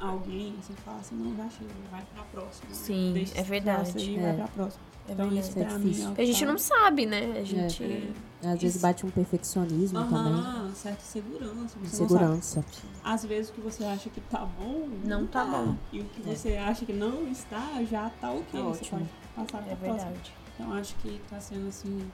alguém, 0.00 0.54
você 0.60 0.72
fala 0.84 0.98
assim, 0.98 1.16
não, 1.16 1.36
já 1.36 1.48
chega, 1.50 1.70
vai 1.90 2.04
pra 2.14 2.22
próxima. 2.24 2.72
Sim, 2.74 3.12
Deixa 3.14 3.38
é 3.38 3.42
verdade. 3.42 3.92
aí, 3.96 4.16
É. 4.16 4.22
vai 4.22 4.34
pra 4.36 4.48
próxima. 4.48 4.82
É 5.08 5.12
então, 5.12 5.28
verdade. 5.28 5.48
isso 5.48 5.58
É 5.58 5.64
pra 5.64 5.78
mim 5.78 5.90
é 6.18 6.22
A 6.22 6.24
gente 6.26 6.40
tá- 6.40 6.46
não 6.52 6.58
sabe, 6.58 7.06
né? 7.06 7.38
A 7.40 7.44
gente. 7.44 8.12
Às 8.42 8.60
vezes 8.60 8.74
Isso. 8.76 8.82
bate 8.82 9.06
um 9.06 9.10
perfeccionismo 9.10 9.98
também. 10.08 10.74
Certa 10.74 11.02
segurança. 11.02 11.78
Você 11.82 12.02
não 12.02 12.08
Segurança. 12.08 12.64
às 13.02 13.24
vezes 13.24 13.50
o 13.50 13.54
que 13.54 13.60
você 13.60 13.84
acha 13.84 14.10
que 14.10 14.20
tá 14.20 14.44
bom 14.58 14.88
Não 15.04 15.26
tá 15.26 15.44
bom. 15.44 15.76
E 15.92 16.00
o 16.00 16.04
que 16.04 16.28
É. 16.28 16.34
você 16.34 16.56
acha 16.56 16.84
que 16.84 16.92
não 16.92 17.26
está 17.28 17.82
já 17.90 18.10
tá 18.20 18.30
ok. 18.30 18.44
Tá 18.52 18.60
você 18.68 18.80
ótimo. 18.84 19.08
pode 19.34 19.48
passar 19.52 19.62
pra 19.64 19.72
É 19.72 19.76
próxima. 19.76 20.12
Então 20.58 20.72
acho 20.72 20.94
que 20.96 21.20
tá 21.28 21.38
sendo 21.38 21.68
assim 21.68 22.10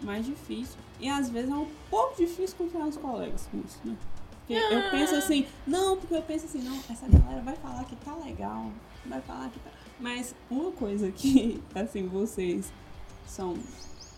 mais 0.00 0.24
difícil. 0.24 0.76
E 0.98 1.08
às 1.08 1.28
vezes 1.30 1.50
é 1.50 1.54
um 1.54 1.68
pouco 1.88 2.16
difícil 2.16 2.56
confiar 2.56 2.86
nos 2.86 2.96
colegas 2.96 3.48
com 3.50 3.58
isso, 3.60 3.78
né? 3.84 3.96
Porque 4.46 4.54
eu 4.54 4.90
penso 4.90 5.14
assim, 5.14 5.46
não, 5.66 5.96
porque 5.96 6.14
eu 6.14 6.22
penso 6.22 6.46
assim, 6.46 6.60
não, 6.62 6.76
essa 6.90 7.06
galera 7.08 7.40
vai 7.40 7.54
falar 7.56 7.84
que 7.84 7.94
tá 7.96 8.14
legal, 8.16 8.70
vai 9.06 9.20
falar 9.20 9.48
que 9.48 9.60
tá. 9.60 9.70
Mas 9.98 10.34
uma 10.50 10.72
coisa 10.72 11.10
que, 11.12 11.62
assim, 11.74 12.08
vocês 12.08 12.72
são 13.26 13.56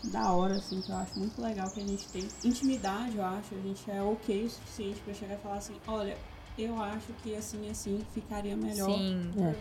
da 0.03 0.31
hora, 0.31 0.55
assim, 0.55 0.81
que 0.81 0.89
eu 0.89 0.95
acho 0.97 1.17
muito 1.17 1.39
legal 1.41 1.69
que 1.69 1.79
a 1.79 1.83
gente 1.83 2.07
tem 2.09 2.27
intimidade, 2.43 3.17
eu 3.17 3.25
acho, 3.25 3.53
a 3.53 3.59
gente 3.59 3.89
é 3.89 4.01
ok 4.01 4.45
o 4.45 4.49
suficiente 4.49 4.99
pra 5.01 5.13
chegar 5.13 5.35
e 5.35 5.37
falar 5.37 5.55
assim, 5.57 5.75
olha, 5.87 6.17
eu 6.57 6.81
acho 6.81 7.13
que 7.21 7.35
assim 7.35 7.69
assim 7.69 8.01
ficaria 8.13 8.55
melhor. 8.55 8.89
Sim. 8.89 9.31
É. 9.37 9.55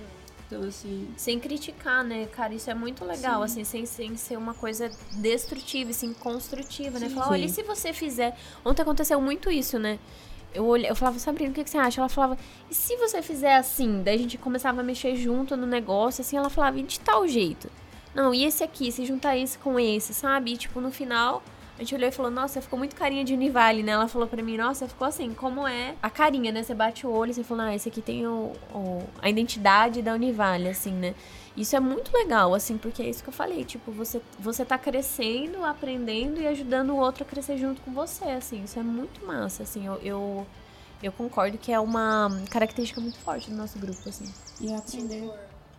Então, 0.55 0.69
assim, 0.69 1.09
Sem 1.17 1.41
criticar, 1.41 2.05
né, 2.05 2.27
cara? 2.27 2.55
Isso 2.55 2.71
é 2.71 2.75
muito 2.75 3.05
legal, 3.05 3.39
Sim. 3.49 3.63
assim, 3.63 3.65
sem, 3.65 3.87
sem 3.87 4.17
ser 4.17 4.37
uma 4.37 4.55
coisa 4.55 4.91
destrutiva, 5.13 5.91
assim, 5.91 6.13
construtiva, 6.13 6.99
né? 6.99 7.09
Sim. 7.09 7.15
Falar, 7.15 7.31
olha, 7.31 7.45
e 7.47 7.49
se 7.49 7.63
você 7.63 7.93
fizer. 7.93 8.37
Ontem 8.65 8.83
aconteceu 8.83 9.21
muito 9.21 9.51
isso, 9.51 9.79
né? 9.79 9.99
eu, 10.55 10.67
olhei, 10.67 10.91
eu 10.91 10.95
falava, 10.95 11.19
Sabrina, 11.19 11.51
o 11.51 11.55
que, 11.55 11.65
que 11.65 11.71
você 11.71 11.79
acha? 11.79 12.01
Ela 12.01 12.09
falava, 12.09 12.37
e 12.71 12.75
se 12.75 12.97
você 12.97 13.23
fizer 13.23 13.57
assim? 13.57 14.03
Daí 14.03 14.15
a 14.15 14.19
gente 14.19 14.39
começava 14.39 14.81
a 14.81 14.85
mexer 14.85 15.17
junto 15.17 15.57
no 15.57 15.67
negócio, 15.67 16.21
assim, 16.21 16.37
ela 16.37 16.51
falava, 16.51 16.79
e 16.79 16.83
de 16.83 17.01
tal 17.01 17.27
jeito? 17.27 17.71
Não, 18.15 18.35
e 18.35 18.45
esse 18.45 18.63
aqui, 18.63 18.93
se 18.93 19.07
juntar 19.07 19.37
esse 19.37 19.59
com 19.59 19.81
esse, 19.81 20.13
sabe? 20.13 20.53
E, 20.53 20.57
tipo, 20.57 20.81
no 20.81 20.93
final, 20.93 21.43
gente 21.83 21.95
olhou 21.95 22.09
e 22.09 22.13
falou, 22.13 22.31
nossa, 22.31 22.61
ficou 22.61 22.79
muito 22.79 22.95
carinha 22.97 23.25
de 23.25 23.35
Univale, 23.35 23.83
né? 23.83 23.93
Ela 23.93 24.09
falou 24.09 24.27
pra 24.29 24.43
mim, 24.43 24.57
nossa, 24.57 24.87
ficou 24.89 25.07
assim, 25.07 25.33
como 25.35 25.67
é 25.67 25.95
a 26.03 26.09
carinha, 26.11 26.51
né? 26.53 26.63
Você 26.63 26.75
bate 26.75 27.07
o 27.07 27.11
olho 27.11 27.31
e 27.31 27.35
você 27.35 27.45
fala, 27.45 27.65
ah, 27.65 27.75
esse 27.75 27.89
aqui 27.89 28.01
tem 28.01 28.27
o, 28.27 28.53
o- 28.75 29.03
a 29.21 29.29
identidade 29.29 30.01
da 30.03 30.15
Univale, 30.15 30.69
assim, 30.69 30.93
né? 30.93 31.15
Isso 31.57 31.77
é 31.77 31.81
muito 31.81 32.11
legal, 32.15 32.55
assim, 32.55 32.79
porque 32.79 33.03
é 33.03 33.11
isso 33.11 33.23
que 33.23 33.29
eu 33.29 33.33
falei, 33.33 33.65
tipo, 33.65 33.93
você, 33.93 34.23
você 34.39 34.65
tá 34.65 34.79
crescendo, 34.79 35.63
aprendendo 35.65 36.41
e 36.41 36.47
ajudando 36.47 36.91
o 36.91 36.97
outro 36.97 37.25
a 37.25 37.27
crescer 37.27 37.59
junto 37.59 37.81
com 37.83 37.93
você, 37.93 38.25
assim, 38.25 38.65
isso 38.65 38.79
é 38.79 38.83
muito 38.83 39.25
massa, 39.27 39.63
assim, 39.63 39.87
eu, 39.87 39.97
eu, 40.03 40.47
eu 41.03 41.13
concordo 41.13 41.59
que 41.59 41.71
é 41.71 41.79
uma 41.79 42.31
característica 42.51 43.01
muito 43.03 43.19
forte 43.19 43.51
do 43.51 43.57
nosso 43.57 43.79
grupo, 43.79 44.09
assim. 44.09 44.25
E 44.61 44.73
aprender. 44.73 45.31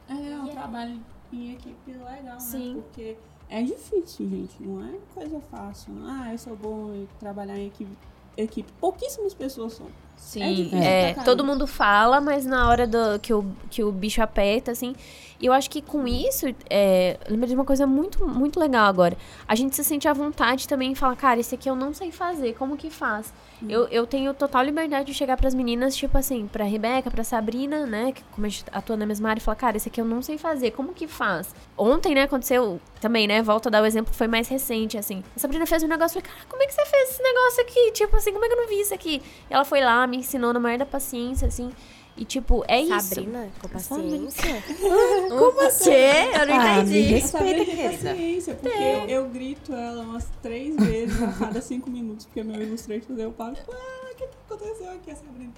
É, 0.07 0.13
um 0.13 0.47
trabalho 0.49 0.99
em 1.31 1.53
equipe 1.53 1.91
legal, 1.91 2.39
Sim. 2.39 2.75
né? 2.75 2.81
Porque 2.83 3.17
é 3.53 3.61
difícil, 3.61 4.27
gente. 4.27 4.61
Não 4.61 4.83
é 4.83 4.97
coisa 5.13 5.39
fácil. 5.39 5.93
Ah, 6.05 6.31
eu 6.31 6.37
sou 6.39 6.55
bom 6.55 6.91
em 6.93 7.07
trabalhar 7.19 7.57
em 7.57 7.67
equipe. 7.67 7.95
equipe. 8.35 8.73
Pouquíssimas 8.79 9.33
pessoas 9.33 9.73
são. 9.73 9.87
Sim, 10.17 10.69
é, 10.73 11.13
pra 11.13 11.13
caramba. 11.13 11.23
todo 11.23 11.43
mundo 11.43 11.67
fala, 11.67 12.19
mas 12.19 12.45
na 12.45 12.67
hora 12.67 12.87
do, 12.87 13.19
que, 13.21 13.33
o, 13.33 13.45
que 13.69 13.83
o 13.83 13.91
bicho 13.91 14.21
aperta, 14.21 14.71
assim. 14.71 14.95
E 15.39 15.45
eu 15.45 15.51
acho 15.51 15.69
que 15.69 15.81
com 15.81 16.07
isso, 16.07 16.45
é, 16.69 17.17
eu 17.25 17.31
lembrei 17.31 17.49
de 17.49 17.55
uma 17.55 17.65
coisa 17.65 17.85
muito, 17.85 18.25
muito 18.25 18.57
legal 18.57 18.85
agora. 18.85 19.17
A 19.45 19.55
gente 19.55 19.75
se 19.75 19.83
sente 19.83 20.07
à 20.07 20.13
vontade 20.13 20.67
também 20.67 20.91
em 20.91 20.95
falar, 20.95 21.17
cara, 21.17 21.39
esse 21.39 21.53
aqui 21.53 21.69
eu 21.69 21.75
não 21.75 21.93
sei 21.93 22.11
fazer, 22.11 22.53
como 22.53 22.77
que 22.77 22.89
faz? 22.89 23.33
Eu, 23.67 23.87
eu 23.87 24.05
tenho 24.07 24.33
total 24.33 24.63
liberdade 24.63 25.05
de 25.05 25.13
chegar 25.13 25.37
pras 25.37 25.53
meninas, 25.53 25.95
tipo 25.95 26.17
assim, 26.17 26.47
pra 26.47 26.65
Rebeca, 26.65 27.09
pra 27.09 27.23
Sabrina, 27.23 27.85
né, 27.85 28.11
que 28.11 28.21
como 28.31 28.45
a 28.45 28.49
gente 28.49 28.65
atua 28.71 28.97
na 28.97 29.05
mesma 29.05 29.29
área, 29.29 29.39
e 29.39 29.43
falar, 29.43 29.55
cara, 29.55 29.77
esse 29.77 29.87
aqui 29.87 30.01
eu 30.01 30.05
não 30.05 30.21
sei 30.21 30.37
fazer, 30.37 30.71
como 30.71 30.93
que 30.93 31.07
faz? 31.07 31.53
Ontem, 31.77 32.13
né, 32.13 32.23
aconteceu 32.23 32.79
também, 32.99 33.27
né, 33.27 33.41
volto 33.41 33.67
a 33.67 33.69
dar 33.69 33.83
o 33.83 33.85
exemplo 33.85 34.11
que 34.11 34.17
foi 34.17 34.27
mais 34.27 34.47
recente, 34.47 34.97
assim. 34.97 35.23
A 35.35 35.39
Sabrina 35.39 35.65
fez 35.65 35.83
um 35.83 35.87
negócio, 35.87 36.17
eu 36.17 36.21
falei, 36.21 36.35
cara, 36.35 36.49
como 36.49 36.63
é 36.63 36.67
que 36.67 36.73
você 36.73 36.85
fez 36.85 37.09
esse 37.09 37.23
negócio 37.23 37.61
aqui? 37.63 37.91
Tipo 37.91 38.15
assim, 38.17 38.31
como 38.33 38.43
é 38.43 38.47
que 38.47 38.53
eu 38.53 38.61
não 38.61 38.67
vi 38.67 38.81
isso 38.81 38.93
aqui? 38.93 39.21
E 39.49 39.53
ela 39.53 39.63
foi 39.63 39.81
lá, 39.81 40.02
me 40.07 40.17
ensinou 40.17 40.53
na 40.53 40.59
maior 40.59 40.77
da 40.77 40.85
paciência, 40.85 41.47
assim. 41.47 41.71
E, 42.15 42.23
tipo, 42.25 42.63
é 42.67 42.79
isso. 42.79 43.09
Sabrina, 43.09 43.49
com 43.59 43.79
Sabrina. 43.79 44.25
paciência. 44.27 44.63
Como 45.29 45.61
assim? 45.61 45.89
Eu 45.91 46.45
não 46.47 46.55
Ah, 46.59 46.83
me 46.83 46.99
entendi. 46.99 47.21
Sabia 47.27 47.47
respeita, 47.57 47.65
querida. 47.65 48.09
paciência, 48.09 48.53
porque 48.55 48.77
eu, 48.77 49.07
eu 49.09 49.29
grito 49.29 49.73
ela 49.73 50.03
umas 50.03 50.27
três 50.41 50.75
vezes 50.75 51.19
a 51.23 51.31
cada 51.33 51.59
cinco 51.59 51.89
minutos, 51.89 52.27
porque 52.27 52.43
meu 52.43 52.61
Illustrator 52.61 53.17
eu 53.17 53.31
paro. 53.31 53.55
Ah, 53.67 54.09
o 54.11 54.15
que, 54.15 54.27
que 54.27 54.33
aconteceu 54.47 54.91
aqui, 54.91 55.09
a 55.09 55.15
Sabrina? 55.15 55.53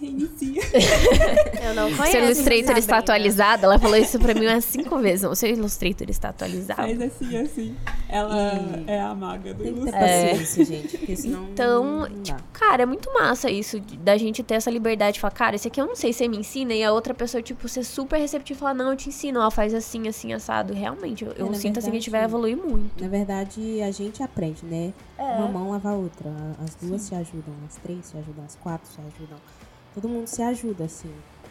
Reinicia. 0.00 0.60
Eu 1.62 1.74
não 1.74 1.92
conheço. 1.94 2.10
Seu 2.12 2.24
Illustrator 2.24 2.76
está 2.76 2.98
atualizado? 2.98 3.64
Ela 3.66 3.78
falou 3.78 3.96
isso 3.96 4.18
pra 4.18 4.34
mim 4.34 4.46
umas 4.46 4.64
cinco 4.64 4.98
vezes. 4.98 5.24
O 5.24 5.34
seu 5.34 5.48
Illustrator 5.50 6.10
está 6.10 6.30
atualizado. 6.30 6.82
Faz 6.82 7.00
assim, 7.00 7.36
assim. 7.36 7.76
Ela 8.08 8.52
é 8.86 9.00
a 9.00 9.14
maga 9.14 9.54
do 9.54 9.64
Illustrator. 9.64 10.00
paciência, 10.00 10.64
gente, 10.64 10.98
porque 10.98 11.16
senão 11.16 11.44
Então, 11.52 12.00
não 12.08 12.22
tipo, 12.22 12.42
cara, 12.52 12.82
é 12.82 12.86
muito 12.86 13.12
massa 13.14 13.48
isso, 13.50 13.78
da 14.00 14.16
gente 14.16 14.42
ter 14.42 14.54
essa 14.54 14.70
liberdade 14.70 15.14
de 15.14 15.20
falar, 15.20 15.30
cara, 15.32 15.56
esse 15.56 15.68
aqui 15.68 15.80
eu 15.80 15.86
não 15.86 15.94
sei, 15.94 16.12
você 16.12 16.26
me 16.26 16.36
ensina, 16.36 16.74
e 16.74 16.82
a 16.82 16.92
outra 16.92 17.14
pessoa, 17.14 17.40
tipo, 17.40 17.68
ser 17.68 17.84
super 17.84 18.18
receptiva 18.18 18.56
e 18.56 18.60
falar, 18.60 18.74
não, 18.74 18.90
eu 18.90 18.96
te 18.96 19.08
ensino, 19.08 19.40
ó, 19.40 19.50
faz 19.50 19.72
assim, 19.72 20.08
assim, 20.08 20.32
assado. 20.32 20.72
Realmente, 20.74 21.24
eu, 21.24 21.32
eu 21.32 21.46
É, 21.46 21.50
na 21.50 21.54
sinto 21.54 21.78
assim 21.78 21.90
que 21.90 21.96
a 21.96 22.00
gente 22.00 22.10
vai 22.10 22.20
verdade, 22.22 22.30
evoluir 22.48 22.56
muito. 22.56 23.00
Na 23.02 23.08
verdade, 23.08 23.80
a 23.82 23.90
gente 23.90 24.22
aprende, 24.22 24.64
né? 24.64 24.92
É. 25.16 25.36
Uma 25.36 25.48
mão 25.48 25.70
lava 25.70 25.90
a 25.90 25.94
outra. 25.94 26.28
As 26.64 26.74
duas 26.74 27.02
se 27.02 27.14
ajudam, 27.14 27.54
as 27.68 27.76
três 27.76 28.06
se 28.06 28.16
ajudam, 28.16 28.44
as 28.44 28.56
quatro 28.56 28.88
se 28.90 28.98
ajudam. 28.98 29.38
Todo 29.94 30.08
mundo 30.08 30.26
se 30.26 30.42
ajuda, 30.42 30.84
assim. 30.84 31.10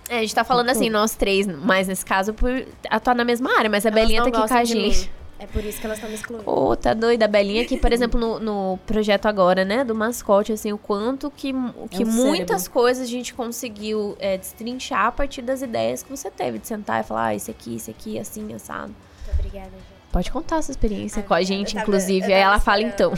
É, 0.10 0.18
a 0.18 0.22
gente 0.22 0.36
tá 0.36 0.44
falando 0.44 0.70
assim, 0.70 0.90
nós 0.90 1.16
três, 1.16 1.48
mas 1.48 1.88
nesse 1.88 2.04
caso, 2.06 2.34
por 2.34 2.66
atuar 2.90 3.16
na 3.16 3.24
mesma 3.24 3.58
área, 3.58 3.70
mas 3.70 3.86
a 3.86 3.90
Elas 3.90 4.02
Belinha 4.02 4.22
tá 4.24 4.30
aqui 4.30 4.48
com 4.48 4.54
a 4.54 4.64
gente. 4.64 5.12
É 5.40 5.48
por 5.48 5.64
isso 5.64 5.80
que 5.80 5.86
elas 5.88 5.98
estão 5.98 6.10
me 6.10 6.16
excluindo. 6.16 6.48
Ô, 6.48 6.76
tá 6.76 6.94
doida, 6.94 7.26
a 7.26 7.28
Belinha 7.28 7.64
aqui, 7.64 7.76
por 7.76 7.92
exemplo, 7.92 8.20
no, 8.20 8.40
no 8.40 8.80
projeto 8.86 9.26
agora, 9.26 9.66
né, 9.66 9.84
do 9.84 9.96
mascote, 9.96 10.52
assim, 10.52 10.72
o 10.72 10.78
quanto 10.78 11.32
que, 11.32 11.52
que 11.90 12.04
É 12.04 12.06
muitas 12.06 12.64
cérebro. 12.64 12.72
coisas 12.72 13.08
a 13.08 13.10
gente 13.10 13.34
conseguiu 13.34 14.16
é, 14.20 14.38
destrinchar 14.38 15.08
a 15.08 15.12
partir 15.12 15.42
das 15.42 15.64
ideias 15.64 16.04
que 16.04 16.10
você 16.12 16.30
teve, 16.30 16.60
de 16.60 16.68
sentar 16.68 17.02
e 17.02 17.04
falar, 17.04 17.28
ah, 17.28 17.36
esse 17.36 17.50
aqui, 17.50 17.76
esse 17.76 17.90
aqui, 17.90 18.20
assim, 18.20 18.54
assado. 18.54 18.94
Muito 19.26 19.40
obrigada, 19.40 19.72
gente. 19.72 20.01
Pode 20.12 20.30
contar 20.32 20.58
a 20.58 20.62
sua 20.62 20.72
experiência 20.74 21.22
Ai, 21.22 21.28
com 21.28 21.34
a 21.34 21.42
gente, 21.42 21.74
tava- 21.74 21.84
inclusive, 21.84 22.26
aí 22.34 22.42
ela 22.42 22.60
fala 22.60 22.82
então. 22.82 23.14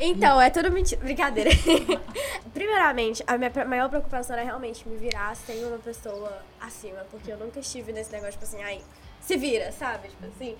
Então, 0.00 0.40
é 0.40 0.50
tudo 0.50 0.72
mentira. 0.72 1.00
Brincadeira. 1.00 1.50
Primeiramente, 2.52 3.22
a 3.26 3.38
minha 3.38 3.50
maior 3.66 3.88
preocupação 3.88 4.34
era 4.34 4.44
realmente 4.44 4.86
me 4.88 4.96
virar 4.96 5.34
sem 5.36 5.64
uma 5.64 5.78
pessoa 5.78 6.42
acima. 6.60 6.98
Porque 7.10 7.30
eu 7.32 7.38
nunca 7.38 7.60
estive 7.60 7.92
nesse 7.92 8.10
negócio, 8.10 8.32
tipo 8.32 8.44
assim, 8.44 8.62
ai, 8.62 8.80
se 9.20 9.36
vira, 9.36 9.70
sabe? 9.72 10.08
Tipo 10.08 10.26
assim, 10.26 10.56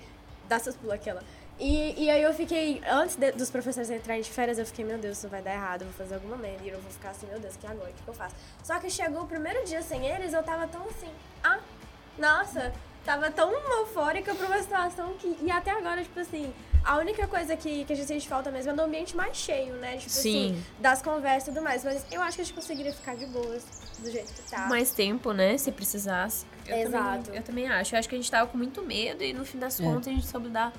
dá 0.47 0.57
seus 0.59 0.75
pulos 0.75 0.95
aquela. 0.95 1.21
E, 1.59 2.05
e 2.05 2.09
aí 2.09 2.23
eu 2.23 2.33
fiquei, 2.33 2.81
antes 2.89 3.15
de- 3.15 3.31
dos 3.33 3.51
professores 3.51 3.89
entrarem 3.89 4.21
de 4.23 4.29
férias, 4.31 4.57
eu 4.57 4.65
fiquei, 4.65 4.83
meu 4.83 4.97
Deus, 4.97 5.17
isso 5.17 5.27
vai 5.27 5.41
dar 5.41 5.53
errado, 5.53 5.81
eu 5.83 5.87
vou 5.87 5.95
fazer 5.97 6.15
alguma 6.15 6.35
merda. 6.37 6.63
E 6.63 6.69
eu 6.69 6.79
vou 6.79 6.91
ficar 6.91 7.09
assim, 7.09 7.27
meu 7.27 7.39
Deus, 7.39 7.55
que 7.57 7.67
agora? 7.67 7.89
O 7.89 7.93
que, 7.93 8.01
que 8.01 8.07
eu 8.09 8.13
faço? 8.13 8.35
Só 8.63 8.79
que 8.79 8.89
chegou 8.89 9.23
o 9.23 9.27
primeiro 9.27 9.63
dia 9.65 9.81
sem 9.81 10.05
eles, 10.05 10.33
eu 10.33 10.41
tava 10.43 10.65
tão 10.67 10.81
assim, 10.85 11.09
ah, 11.43 11.59
nossa, 12.17 12.73
tava 13.05 13.29
tão 13.31 13.51
eufórica 13.79 14.33
pra 14.35 14.47
uma 14.47 14.59
situação 14.61 15.13
que. 15.13 15.37
E 15.41 15.51
até 15.51 15.71
agora, 15.71 16.01
tipo 16.01 16.19
assim, 16.19 16.53
a 16.83 16.97
única 16.97 17.27
coisa 17.27 17.55
que, 17.55 17.85
que 17.85 17.93
a 17.93 17.95
gente 17.95 18.07
sente 18.07 18.27
falta 18.27 18.51
mesmo 18.51 18.71
é 18.71 18.73
do 18.75 18.81
ambiente 18.81 19.15
mais 19.15 19.37
cheio, 19.37 19.75
né? 19.75 19.97
Tipo 19.97 20.09
Sim. 20.09 20.51
assim, 20.53 20.63
das 20.79 21.01
conversas 21.01 21.47
e 21.49 21.51
tudo 21.51 21.63
mais. 21.63 21.83
Mas 21.83 22.05
eu 22.11 22.21
acho 22.21 22.35
que 22.35 22.41
a 22.41 22.45
gente 22.45 22.53
conseguiria 22.53 22.93
ficar 22.93 23.15
de 23.15 23.25
boas 23.27 23.63
do 23.99 24.11
jeito 24.11 24.33
que 24.33 24.41
tá. 24.49 24.67
Mais 24.67 24.91
tempo, 24.91 25.31
né, 25.33 25.57
se 25.57 25.71
precisasse. 25.71 26.45
Eu 26.65 26.77
Exato. 26.77 27.23
Também, 27.25 27.39
eu 27.39 27.43
também 27.43 27.69
acho. 27.69 27.95
Eu 27.95 27.99
acho 27.99 28.09
que 28.09 28.15
a 28.15 28.17
gente 28.17 28.29
tava 28.31 28.47
com 28.49 28.57
muito 28.57 28.81
medo 28.81 29.23
e 29.23 29.33
no 29.33 29.45
fim 29.45 29.59
das 29.59 29.79
É. 29.79 29.83
contas 29.83 30.07
a 30.07 30.11
gente 30.11 30.25
soube 30.27 30.49
dar 30.49 30.71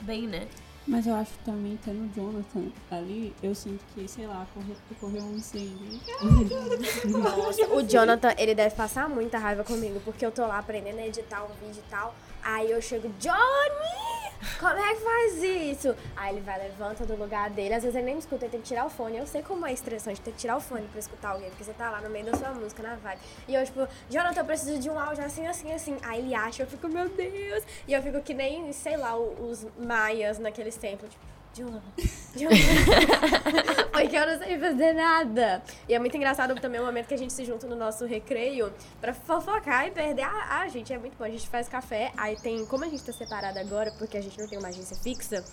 bem, 0.00 0.26
né? 0.26 0.46
Mas 0.86 1.06
eu 1.06 1.14
acho 1.14 1.30
que 1.32 1.44
também 1.44 1.78
tendo 1.84 2.04
o 2.04 2.12
Jonathan 2.14 2.64
ali, 2.90 3.32
eu 3.42 3.54
sinto 3.54 3.84
que, 3.94 4.06
sei 4.08 4.26
lá, 4.26 4.46
correu, 4.52 4.76
correu 5.00 5.22
um 5.22 5.36
incêndio. 5.36 6.00
Nossa, 7.06 7.66
o 7.74 7.82
Jonathan, 7.82 8.34
ele 8.36 8.54
deve 8.54 8.74
passar 8.74 9.08
muita 9.08 9.38
raiva 9.38 9.62
comigo, 9.62 10.00
porque 10.04 10.26
eu 10.26 10.32
tô 10.32 10.44
lá 10.46 10.58
aprendendo 10.58 10.98
a 10.98 11.06
editar 11.06 11.44
um 11.44 11.54
vídeo 11.64 11.82
e 11.86 11.90
tal. 11.90 12.14
Aí 12.42 12.70
eu 12.70 12.82
chego, 12.82 13.08
Johnny! 13.20 14.11
Como 14.58 14.72
é 14.72 14.94
que 14.94 15.00
faz 15.00 15.42
isso? 15.42 15.96
Aí 16.16 16.34
ele 16.34 16.40
vai, 16.40 16.58
levanta 16.58 17.06
do 17.06 17.14
lugar 17.14 17.48
dele. 17.50 17.74
Às 17.74 17.82
vezes 17.82 17.96
ele 17.96 18.06
nem 18.06 18.14
me 18.14 18.20
escuta, 18.20 18.44
ele 18.44 18.52
tem 18.52 18.60
que 18.60 18.66
tirar 18.66 18.86
o 18.86 18.90
fone. 18.90 19.16
Eu 19.16 19.26
sei 19.26 19.42
como 19.42 19.66
é 19.66 19.72
estressante 19.72 20.20
ter 20.20 20.32
que 20.32 20.38
tirar 20.38 20.56
o 20.56 20.60
fone 20.60 20.86
pra 20.88 20.98
escutar 20.98 21.30
alguém, 21.30 21.48
porque 21.50 21.64
você 21.64 21.72
tá 21.72 21.90
lá 21.90 22.00
no 22.00 22.10
meio 22.10 22.24
da 22.24 22.36
sua 22.36 22.50
música, 22.50 22.82
na 22.82 22.96
vibe. 22.96 23.20
E 23.46 23.54
eu, 23.54 23.64
tipo, 23.64 23.86
Jonathan, 24.10 24.40
eu 24.40 24.44
preciso 24.44 24.78
de 24.78 24.90
um 24.90 24.98
áudio 24.98 25.24
assim, 25.24 25.46
assim, 25.46 25.72
assim. 25.72 25.96
Aí 26.02 26.20
ele 26.20 26.34
acha, 26.34 26.62
eu 26.62 26.66
fico, 26.66 26.88
meu 26.88 27.08
Deus! 27.08 27.64
E 27.86 27.92
eu 27.92 28.02
fico 28.02 28.20
que 28.20 28.34
nem, 28.34 28.72
sei 28.72 28.96
lá, 28.96 29.16
os 29.16 29.66
maias 29.78 30.38
naqueles 30.38 30.76
tempos, 30.76 31.08
tipo. 31.10 31.41
Jonathan, 31.54 31.82
Jonathan. 32.34 33.82
Porque 33.92 34.16
eu 34.16 34.26
não 34.26 34.38
sei 34.38 34.58
fazer 34.58 34.92
nada. 34.94 35.62
E 35.88 35.94
é 35.94 35.98
muito 35.98 36.16
engraçado 36.16 36.54
também 36.60 36.80
o 36.80 36.84
momento 36.84 37.06
que 37.06 37.14
a 37.14 37.18
gente 37.18 37.32
se 37.32 37.44
junta 37.44 37.66
no 37.66 37.76
nosso 37.76 38.06
recreio 38.06 38.72
pra 39.00 39.12
fofocar 39.12 39.86
e 39.86 39.90
perder 39.90 40.22
a, 40.22 40.60
a 40.60 40.68
gente. 40.68 40.92
É 40.92 40.98
muito 40.98 41.16
bom. 41.16 41.24
A 41.24 41.30
gente 41.30 41.48
faz 41.48 41.68
café, 41.68 42.10
aí 42.16 42.36
tem. 42.36 42.64
Como 42.66 42.84
a 42.84 42.88
gente 42.88 43.02
tá 43.02 43.12
separada 43.12 43.60
agora, 43.60 43.92
porque 43.98 44.16
a 44.16 44.22
gente 44.22 44.38
não 44.38 44.48
tem 44.48 44.58
uma 44.58 44.68
agência 44.68 44.96
fixa, 44.96 45.44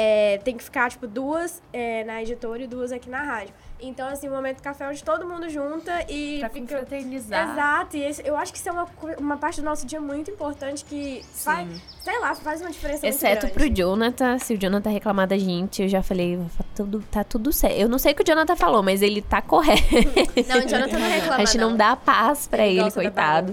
é, 0.00 0.38
tem 0.44 0.56
que 0.56 0.62
ficar, 0.62 0.88
tipo, 0.90 1.08
duas 1.08 1.60
é, 1.72 2.04
na 2.04 2.22
editora 2.22 2.62
e 2.62 2.68
duas 2.68 2.92
aqui 2.92 3.10
na 3.10 3.20
rádio. 3.20 3.52
Então, 3.80 4.08
assim, 4.08 4.28
o 4.28 4.32
momento 4.32 4.60
café 4.62 4.84
é 4.84 4.88
onde 4.88 5.02
todo 5.04 5.26
mundo 5.26 5.48
junta 5.48 5.92
e 6.08 6.38
Pra 6.40 6.48
fica. 6.48 6.60
confraternizar. 6.60 7.52
Exato, 7.52 7.96
e 7.96 8.02
esse- 8.04 8.22
eu 8.26 8.36
acho 8.36 8.52
que 8.52 8.58
isso 8.58 8.68
é 8.68 8.72
uma, 8.72 8.86
uma 9.18 9.36
parte 9.36 9.60
do 9.60 9.64
nosso 9.64 9.86
dia 9.86 10.00
muito 10.00 10.30
importante 10.30 10.84
que 10.84 11.24
faz, 11.32 11.68
sei 12.02 12.18
lá, 12.20 12.34
faz 12.34 12.60
uma 12.60 12.70
diferença 12.70 13.06
Exceto 13.06 13.46
muito 13.46 13.54
pro. 13.54 13.68
Jonathan, 13.68 14.38
se 14.38 14.54
o 14.54 14.58
Jonathan 14.58 14.90
reclamar 14.90 15.26
da 15.28 15.38
gente, 15.38 15.82
eu 15.82 15.88
já 15.88 16.02
falei, 16.02 16.38
tá 16.56 16.64
tudo, 16.76 17.04
tá 17.10 17.24
tudo 17.24 17.52
certo. 17.52 17.74
Eu 17.76 17.88
não 17.88 17.98
sei 17.98 18.12
o 18.12 18.14
que 18.16 18.22
o 18.22 18.26
Jonathan 18.26 18.56
falou, 18.56 18.82
mas 18.82 19.00
ele 19.02 19.20
tá 19.22 19.40
correto. 19.42 19.82
Não, 20.48 20.58
o 20.58 20.68
Jonathan 20.68 20.98
não 20.98 21.08
reclama, 21.10 21.34
a 21.36 21.44
gente 21.44 21.58
não, 21.58 21.76
dá 21.76 21.94
paz 21.96 22.46
pra 22.48 22.66
ele, 22.66 22.82
da 22.84 22.90
coitado. 22.90 23.52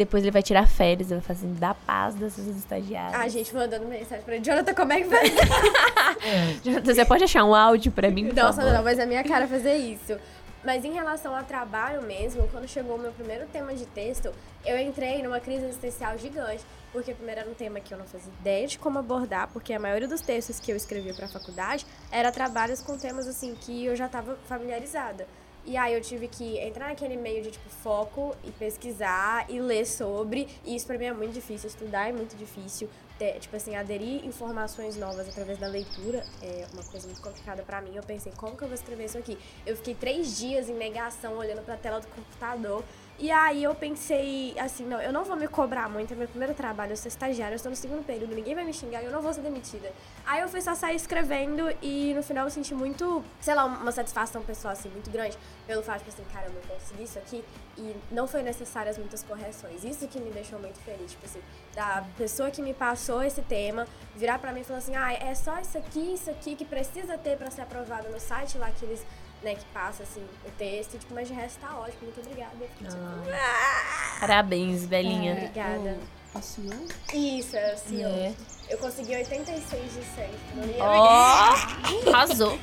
Depois 0.00 0.22
ele 0.22 0.30
vai 0.30 0.42
tirar 0.42 0.66
férias, 0.66 1.10
vou 1.10 1.20
fazer 1.20 1.44
assim, 1.44 1.54
dá 1.58 1.74
paz 1.74 2.14
dessas 2.14 2.46
estagiárias. 2.56 3.20
A 3.20 3.28
gente 3.28 3.54
mandando 3.54 3.84
mensagem 3.84 4.24
pra 4.24 4.34
ele. 4.34 4.42
Jonathan, 4.42 4.72
como 4.72 4.94
é 4.94 5.02
que 5.02 5.08
vai? 5.08 5.24
Jonathan, 6.64 6.94
você 6.94 7.04
pode 7.04 7.24
achar 7.24 7.44
um 7.44 7.54
áudio 7.54 7.92
pra 7.92 8.10
mim, 8.10 8.28
por 8.28 8.34
Nossa, 8.34 8.62
favor? 8.62 8.72
não, 8.72 8.82
mas 8.82 8.98
é 8.98 9.04
minha 9.04 9.22
cara 9.22 9.46
fazer 9.46 9.74
isso. 9.74 10.16
Mas 10.64 10.86
em 10.86 10.92
relação 10.94 11.36
ao 11.36 11.44
trabalho 11.44 12.00
mesmo, 12.00 12.48
quando 12.48 12.66
chegou 12.66 12.96
o 12.96 12.98
meu 12.98 13.12
primeiro 13.12 13.46
tema 13.48 13.74
de 13.74 13.84
texto, 13.84 14.32
eu 14.64 14.78
entrei 14.78 15.22
numa 15.22 15.38
crise 15.38 15.66
existencial 15.66 16.16
gigante. 16.16 16.64
Porque 16.94 17.12
primeiro 17.12 17.42
era 17.42 17.50
um 17.50 17.54
tema 17.54 17.78
que 17.78 17.92
eu 17.92 17.98
não 17.98 18.06
fazia 18.06 18.32
ideia 18.40 18.66
de 18.66 18.78
como 18.78 18.98
abordar, 18.98 19.48
porque 19.52 19.74
a 19.74 19.78
maioria 19.78 20.08
dos 20.08 20.22
textos 20.22 20.58
que 20.58 20.72
eu 20.72 20.76
escrevia 20.76 21.12
pra 21.12 21.28
faculdade 21.28 21.86
era 22.10 22.32
trabalhos 22.32 22.80
com 22.80 22.96
temas 22.96 23.28
assim 23.28 23.54
que 23.54 23.84
eu 23.84 23.94
já 23.94 24.06
estava 24.06 24.36
familiarizada. 24.48 25.28
E 25.70 25.76
aí 25.76 25.94
eu 25.94 26.00
tive 26.00 26.26
que 26.26 26.58
entrar 26.58 26.88
naquele 26.88 27.16
meio 27.16 27.44
de 27.44 27.52
tipo 27.52 27.70
foco 27.70 28.34
e 28.42 28.50
pesquisar 28.50 29.48
e 29.48 29.60
ler 29.60 29.86
sobre. 29.86 30.48
E 30.64 30.74
isso 30.74 30.84
pra 30.84 30.98
mim 30.98 31.04
é 31.04 31.12
muito 31.12 31.32
difícil, 31.32 31.68
estudar 31.68 32.08
é 32.08 32.12
muito 32.12 32.34
difícil. 32.34 32.90
Ter, 33.16 33.38
tipo 33.38 33.54
assim, 33.54 33.76
aderir 33.76 34.26
informações 34.26 34.96
novas 34.96 35.28
através 35.28 35.58
da 35.58 35.68
leitura 35.68 36.26
é 36.42 36.66
uma 36.72 36.82
coisa 36.82 37.06
muito 37.06 37.22
complicada 37.22 37.62
pra 37.62 37.80
mim. 37.80 37.92
Eu 37.94 38.02
pensei, 38.02 38.32
como 38.36 38.56
que 38.56 38.64
eu 38.64 38.66
vou 38.66 38.74
escrever 38.74 39.04
isso 39.04 39.16
aqui? 39.16 39.38
Eu 39.64 39.76
fiquei 39.76 39.94
três 39.94 40.36
dias 40.36 40.68
em 40.68 40.74
negação, 40.74 41.36
olhando 41.36 41.64
pra 41.64 41.76
tela 41.76 42.00
do 42.00 42.08
computador. 42.08 42.82
E 43.22 43.30
aí 43.30 43.62
eu 43.62 43.74
pensei 43.74 44.58
assim, 44.58 44.86
não, 44.86 44.98
eu 44.98 45.12
não 45.12 45.24
vou 45.24 45.36
me 45.36 45.46
cobrar 45.46 45.90
muito, 45.90 46.14
é 46.14 46.16
meu 46.16 46.26
primeiro 46.26 46.54
trabalho, 46.54 46.92
eu 46.92 46.96
sou 46.96 47.06
estagiária, 47.06 47.52
eu 47.52 47.56
estou 47.56 47.68
no 47.68 47.76
segundo 47.76 48.02
período, 48.02 48.34
ninguém 48.34 48.54
vai 48.54 48.64
me 48.64 48.72
xingar, 48.72 49.04
eu 49.04 49.10
não 49.12 49.20
vou 49.20 49.30
ser 49.34 49.42
demitida. 49.42 49.92
Aí 50.24 50.40
eu 50.40 50.48
fui 50.48 50.62
só 50.62 50.74
sair 50.74 50.96
escrevendo 50.96 51.70
e 51.82 52.14
no 52.14 52.22
final 52.22 52.46
eu 52.46 52.50
senti 52.50 52.74
muito, 52.74 53.22
sei 53.38 53.54
lá, 53.54 53.66
uma 53.66 53.92
satisfação 53.92 54.42
pessoal 54.42 54.72
assim, 54.72 54.88
muito 54.88 55.10
grande, 55.10 55.36
pelo 55.66 55.82
fato 55.82 55.98
tipo 55.98 56.10
assim, 56.10 56.24
caramba, 56.32 56.54
eu 56.62 56.74
consegui 56.74 57.02
isso 57.02 57.18
aqui 57.18 57.44
e 57.76 57.94
não 58.10 58.26
foi 58.26 58.42
necessárias 58.42 58.96
muitas 58.96 59.22
correções. 59.22 59.84
Isso 59.84 60.08
que 60.08 60.18
me 60.18 60.30
deixou 60.30 60.58
muito 60.58 60.78
feliz, 60.78 61.10
tipo 61.10 61.26
assim, 61.26 61.42
da 61.74 62.02
pessoa 62.16 62.50
que 62.50 62.62
me 62.62 62.72
passou 62.72 63.22
esse 63.22 63.42
tema, 63.42 63.86
virar 64.16 64.38
pra 64.38 64.50
mim 64.50 64.60
e 64.60 64.64
falar 64.64 64.78
assim, 64.78 64.96
ah, 64.96 65.12
é 65.12 65.34
só 65.34 65.60
isso 65.60 65.76
aqui, 65.76 66.14
isso 66.14 66.30
aqui 66.30 66.56
que 66.56 66.64
precisa 66.64 67.18
ter 67.18 67.36
pra 67.36 67.50
ser 67.50 67.60
aprovado 67.60 68.08
no 68.08 68.18
site 68.18 68.56
lá 68.56 68.70
que 68.70 68.82
eles 68.86 69.04
né, 69.42 69.54
que 69.54 69.64
passa 69.72 70.02
assim 70.02 70.22
o 70.46 70.50
texto, 70.52 70.98
tipo, 70.98 71.14
mas 71.14 71.28
de 71.28 71.34
resto 71.34 71.58
tá 71.60 71.76
ótimo, 71.78 72.02
muito 72.02 72.20
obrigada. 72.20 72.52
Fiquei, 72.76 72.88
tipo, 72.88 73.00
Ah. 73.32 74.16
Parabéns, 74.20 74.84
velhinha. 74.86 75.32
Obrigada. 75.32 75.98
Assinou? 76.34 76.86
Isso, 77.12 77.56
é 77.56 77.72
assim, 77.72 78.02
É. 78.04 78.34
ó. 78.38 78.70
Eu 78.70 78.78
consegui 78.78 79.16
86 79.16 79.92
de 79.94 80.04
100. 80.04 80.30
Não 80.54 80.64
ia 80.64 80.84
Ó, 80.84 82.14
arrasou. 82.14 82.56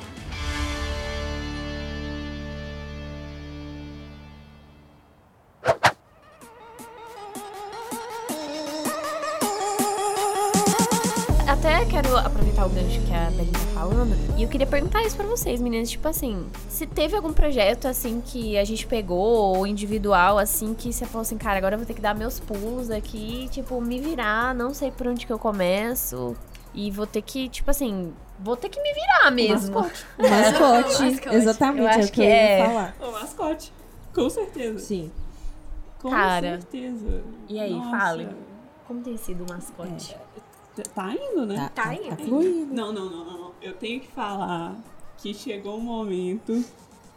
Até 11.58 11.84
quero 11.86 12.16
aproveitar 12.16 12.66
o 12.66 12.68
gancho 12.68 13.00
que 13.00 13.12
a 13.12 13.30
Belinha 13.30 13.52
tá 13.52 13.58
falando. 13.74 14.16
E 14.38 14.44
eu 14.44 14.48
queria 14.48 14.66
perguntar 14.66 15.02
isso 15.02 15.16
pra 15.16 15.26
vocês, 15.26 15.60
meninas. 15.60 15.90
Tipo 15.90 16.06
assim, 16.06 16.46
se 16.68 16.86
teve 16.86 17.16
algum 17.16 17.32
projeto, 17.32 17.86
assim, 17.88 18.20
que 18.24 18.56
a 18.56 18.64
gente 18.64 18.86
pegou, 18.86 19.56
ou 19.56 19.66
individual, 19.66 20.38
assim, 20.38 20.72
que 20.72 20.92
você 20.92 21.04
falou 21.04 21.22
assim, 21.22 21.36
cara, 21.36 21.58
agora 21.58 21.74
eu 21.74 21.78
vou 21.78 21.86
ter 21.86 21.94
que 21.94 22.00
dar 22.00 22.14
meus 22.14 22.38
pulos 22.38 22.90
aqui, 22.92 23.48
tipo, 23.50 23.80
me 23.80 23.98
virar, 23.98 24.54
não 24.54 24.72
sei 24.72 24.92
por 24.92 25.08
onde 25.08 25.26
que 25.26 25.32
eu 25.32 25.38
começo. 25.38 26.36
E 26.72 26.92
vou 26.92 27.08
ter 27.08 27.22
que, 27.22 27.48
tipo 27.48 27.68
assim, 27.72 28.12
vou 28.38 28.56
ter 28.56 28.68
que 28.68 28.80
me 28.80 28.94
virar 28.94 29.30
mesmo. 29.32 29.80
Mascote. 29.80 30.06
Mascote. 30.16 31.02
Mascote. 31.02 31.34
Exatamente, 31.34 31.80
Eu 31.82 31.88
é 31.88 31.90
acho 31.90 31.98
o 32.08 32.12
que 32.12 32.12
que 32.12 32.20
eu 32.20 32.24
ia 32.24 32.34
é. 32.34 32.66
falar. 32.68 32.94
O 33.00 33.10
mascote. 33.12 33.72
Com 34.14 34.30
certeza. 34.30 34.78
Sim. 34.78 35.10
Com 36.00 36.10
Cara. 36.10 36.40
certeza. 36.60 37.20
E 37.48 37.58
aí, 37.58 37.74
Nossa. 37.74 37.90
fale. 37.90 38.28
Como 38.86 39.02
tem 39.02 39.16
sido 39.16 39.44
o 39.44 39.52
mascote? 39.52 40.16
Tá 40.82 41.12
indo, 41.14 41.46
né? 41.46 41.56
Tá, 41.74 41.82
Tá 41.82 41.88
tá, 41.88 41.94
indo. 41.94 42.08
tá 42.08 42.16
fluindo. 42.16 42.74
Não, 42.74 42.92
não, 42.92 43.10
não, 43.10 43.24
não. 43.24 43.52
Eu 43.60 43.74
tenho 43.74 44.00
que 44.00 44.08
falar 44.08 44.76
que 45.18 45.34
chegou 45.34 45.76
um 45.76 45.80
momento 45.80 46.64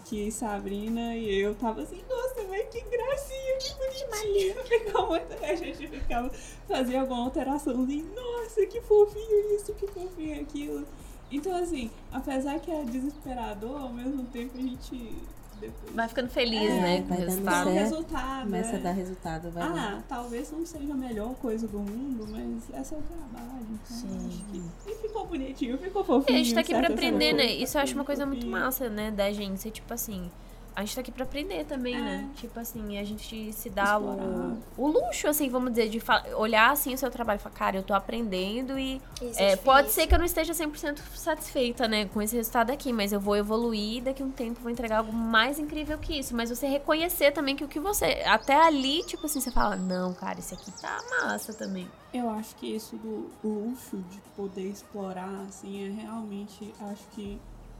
que 0.06 0.32
Sabrina 0.32 1.16
e 1.16 1.40
eu 1.40 1.56
tava 1.56 1.82
assim, 1.84 2.02
nossa, 2.10 2.44
mas 2.50 2.68
que 2.70 2.82
gracinha, 2.82 3.58
que 3.60 3.74
bonitinha. 3.76 4.56
Ficou 4.66 5.08
muito... 5.08 5.44
A 5.44 5.56
gente 5.56 5.88
ficava, 5.88 6.30
fazia 6.68 7.02
alguma 7.02 7.24
alteraçãozinha, 7.24 8.06
nossa, 8.16 8.66
que 8.66 8.82
fofinho 8.82 9.56
isso, 9.56 9.74
que 9.74 9.88
fofinho 9.88 10.42
aquilo. 10.42 10.86
Então, 11.32 11.56
assim, 11.56 11.90
apesar 12.12 12.60
que 12.60 12.70
é 12.72 12.84
desesperador, 12.84 13.82
ao 13.82 13.94
mesmo 13.94 14.26
tempo 14.26 14.58
a 14.58 14.62
gente... 14.62 15.16
Depois... 15.62 15.96
Vai 15.96 16.08
ficando 16.08 16.30
feliz, 16.30 16.70
É, 16.70 16.82
né? 16.82 16.98
Com 16.98 17.04
o 17.06 17.08
vai 17.08 17.18
dando 17.18 17.28
Dá 17.28 17.30
resultado. 17.30 17.64
certo. 17.66 17.80
resultado, 17.80 18.44
Começa 18.44 18.76
a 18.76 18.80
dar 18.80 18.92
resultado, 18.92 19.52
vai 19.52 19.70
lá. 19.70 19.98
Ah, 19.98 20.04
talvez 20.10 20.52
não 20.52 20.66
seja 20.66 20.92
a 20.94 20.98
melhor 20.98 21.36
coisa 21.36 21.68
do 21.68 21.80
mundo, 21.80 22.28
mas 22.30 22.70
é 22.74 22.84
seu 22.84 23.02
trabalho. 23.02 23.66
Então 23.70 23.98
Sim. 23.98 24.28
acho 24.28 24.44
que... 24.46 24.92
E 24.92 24.96
ficou 25.08 25.28
bonitinho, 25.28 25.78
ficou 25.78 26.04
fofinho. 26.04 26.38
E 26.38 26.42
a 26.42 26.44
gente 26.44 26.54
tá 26.56 26.62
aqui 26.62 26.74
pra 26.74 26.88
aprender, 26.88 27.34
né? 27.34 27.46
Isso 27.46 27.78
eu 27.78 27.82
acho 27.82 27.94
uma 27.94 28.04
coisa 28.04 28.26
muito 28.26 28.46
massa, 28.48 28.90
né, 28.90 29.12
da 29.12 29.32
gente. 29.32 29.70
Tipo 29.72 29.94
assim, 29.94 30.30
a 30.76 30.82
gente 30.82 30.96
tá 30.96 31.02
aqui 31.02 31.12
pra 31.12 31.24
aprender 31.24 31.66
também, 31.66 31.96
É. 31.96 32.00
né? 32.02 32.30
Tipo 32.36 32.60
assim, 32.60 32.98
a 32.98 33.04
gente 33.04 33.52
se 33.52 33.70
dá 33.70 33.98
o, 34.00 34.12
Explorar. 34.12 34.58
o 34.78 34.88
luxo, 34.88 35.28
assim, 35.28 35.50
vamos 35.50 35.72
dizer, 35.72 35.90
de 35.90 36.02
olhar 36.36 36.72
assim 36.72 36.94
o 36.94 36.98
seu 36.98 37.12
trabalho 37.12 37.40
e 37.40 37.42
falar, 37.42 37.56
cara, 37.56 37.78
eu 37.78 37.84
tô 37.84 37.94
aprendendo 37.94 38.80
e 38.80 39.02
é, 39.38 39.52
é 39.52 39.56
pode 39.56 39.92
ser 39.92 40.08
que 40.08 40.14
eu 40.16 40.20
não 40.20 40.26
esteja 40.26 40.54
100% 40.54 41.00
satisfeita, 41.16 41.88
né, 41.88 42.06
com 42.06 42.22
esse 42.22 42.36
resultado 42.36 42.72
aqui, 42.72 42.94
mas 42.94 43.12
eu 43.12 43.20
vou 43.20 43.36
evoluir 43.36 43.98
e 43.98 44.02
daqui 44.02 44.24
a 44.24 44.26
um 44.26 44.32
tempo 44.32 44.62
vou 44.62 44.72
entregar 44.72 45.00
algo 45.00 45.12
mais 45.14 45.60
incrível 45.60 45.98
que 45.98 46.18
isso. 46.18 46.36
Mas 46.36 46.50
você 46.50 46.68
reconhecer 46.68 47.32
também 47.32 47.56
que 47.56 47.64
o 47.64 47.68
que 47.68 47.80
você. 47.80 48.24
Até 48.26 48.56
ali, 48.56 49.04
tipo 49.04 49.26
assim, 49.26 49.42
você 49.42 49.52
fala, 49.52 49.76
não, 49.76 50.14
cara, 50.14 50.40
esse 50.40 50.54
aqui 50.54 50.72
tá 50.82 50.98
massa 51.22 51.54
também. 51.54 51.88
Eu 52.14 52.30
acho 52.30 52.56
que 52.56 52.76
isso 52.76 52.96
do 52.98 53.30
luxo 53.44 53.98
de 54.10 54.20
poder 54.36 54.70
explorar, 54.70 55.46
assim, 55.48 55.86
é 55.88 56.02
realmente, 56.02 56.74
acho 56.82 57.04
que 57.12 57.40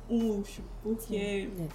um 0.10 0.28
luxo. 0.36 0.62
Porque 0.84 1.16
é, 1.16 1.68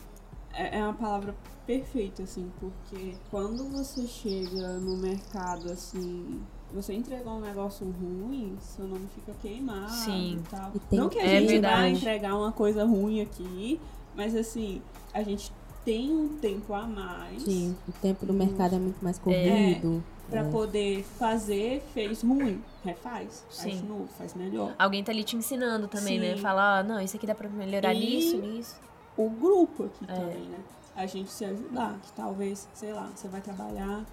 é 0.56 0.82
uma 0.82 0.94
palavra 0.94 1.34
perfeita, 1.66 2.22
assim, 2.22 2.50
porque 2.60 3.14
quando 3.30 3.64
você 3.70 4.06
chega 4.06 4.74
no 4.78 4.96
mercado, 4.96 5.70
assim, 5.70 6.40
você 6.72 6.92
entregou 6.94 7.34
um 7.34 7.40
negócio 7.40 7.86
ruim, 7.86 8.56
seu 8.60 8.86
nome 8.86 9.06
fica 9.14 9.32
queimado 9.42 9.90
Sim. 9.90 10.38
e 10.44 10.48
tal. 10.50 10.72
E 10.74 10.78
tem 10.78 10.98
Não 10.98 11.08
que 11.08 11.18
a 11.18 11.24
É 11.24 11.28
gente 11.28 11.44
vai 11.46 11.52
verdade. 11.52 11.96
entregar 11.96 12.36
uma 12.36 12.52
coisa 12.52 12.84
ruim 12.84 13.20
aqui, 13.20 13.80
mas 14.14 14.34
assim, 14.36 14.80
a 15.12 15.22
gente 15.22 15.52
tem 15.84 16.10
um 16.12 16.36
tempo 16.38 16.72
a 16.74 16.82
mais. 16.86 17.42
Sim, 17.42 17.76
o 17.88 17.92
tempo 17.92 18.24
do 18.26 18.32
mercado 18.32 18.74
é 18.76 18.78
muito 18.78 19.02
mais 19.02 19.18
corrido. 19.18 20.02
Pra 20.28 20.40
É. 20.40 20.50
poder 20.50 21.04
fazer, 21.04 21.80
fez 21.94 22.22
ruim, 22.22 22.60
refaz, 22.84 23.44
faz 23.48 23.72
Sim. 23.74 23.80
de 23.80 23.86
novo, 23.86 24.08
faz 24.18 24.34
melhor. 24.34 24.74
Alguém 24.76 25.04
tá 25.04 25.12
ali 25.12 25.22
te 25.22 25.36
ensinando 25.36 25.86
também, 25.86 26.18
né? 26.18 26.34
Sim. 26.34 26.42
Falar, 26.42 26.80
ah, 26.80 26.82
não, 26.82 27.00
isso 27.00 27.16
aqui 27.16 27.28
dá 27.28 27.34
pra 27.34 27.48
melhorar 27.48 27.94
E- 27.94 27.98
nisso, 28.00 28.36
nisso. 28.38 28.74
O 29.16 29.30
grupo 29.30 29.84
aqui 29.84 30.04
É. 30.08 30.14
também, 30.14 30.42
né? 30.48 30.58
A 30.94 31.06
gente 31.06 31.30
se 31.30 31.44
ajudar, 31.44 31.98
que 32.02 32.12
talvez, 32.12 32.68
sei 32.74 32.92
lá, 32.92 33.08
você 33.14 33.28
vai 33.28 33.40
trabalhar 33.40 34.04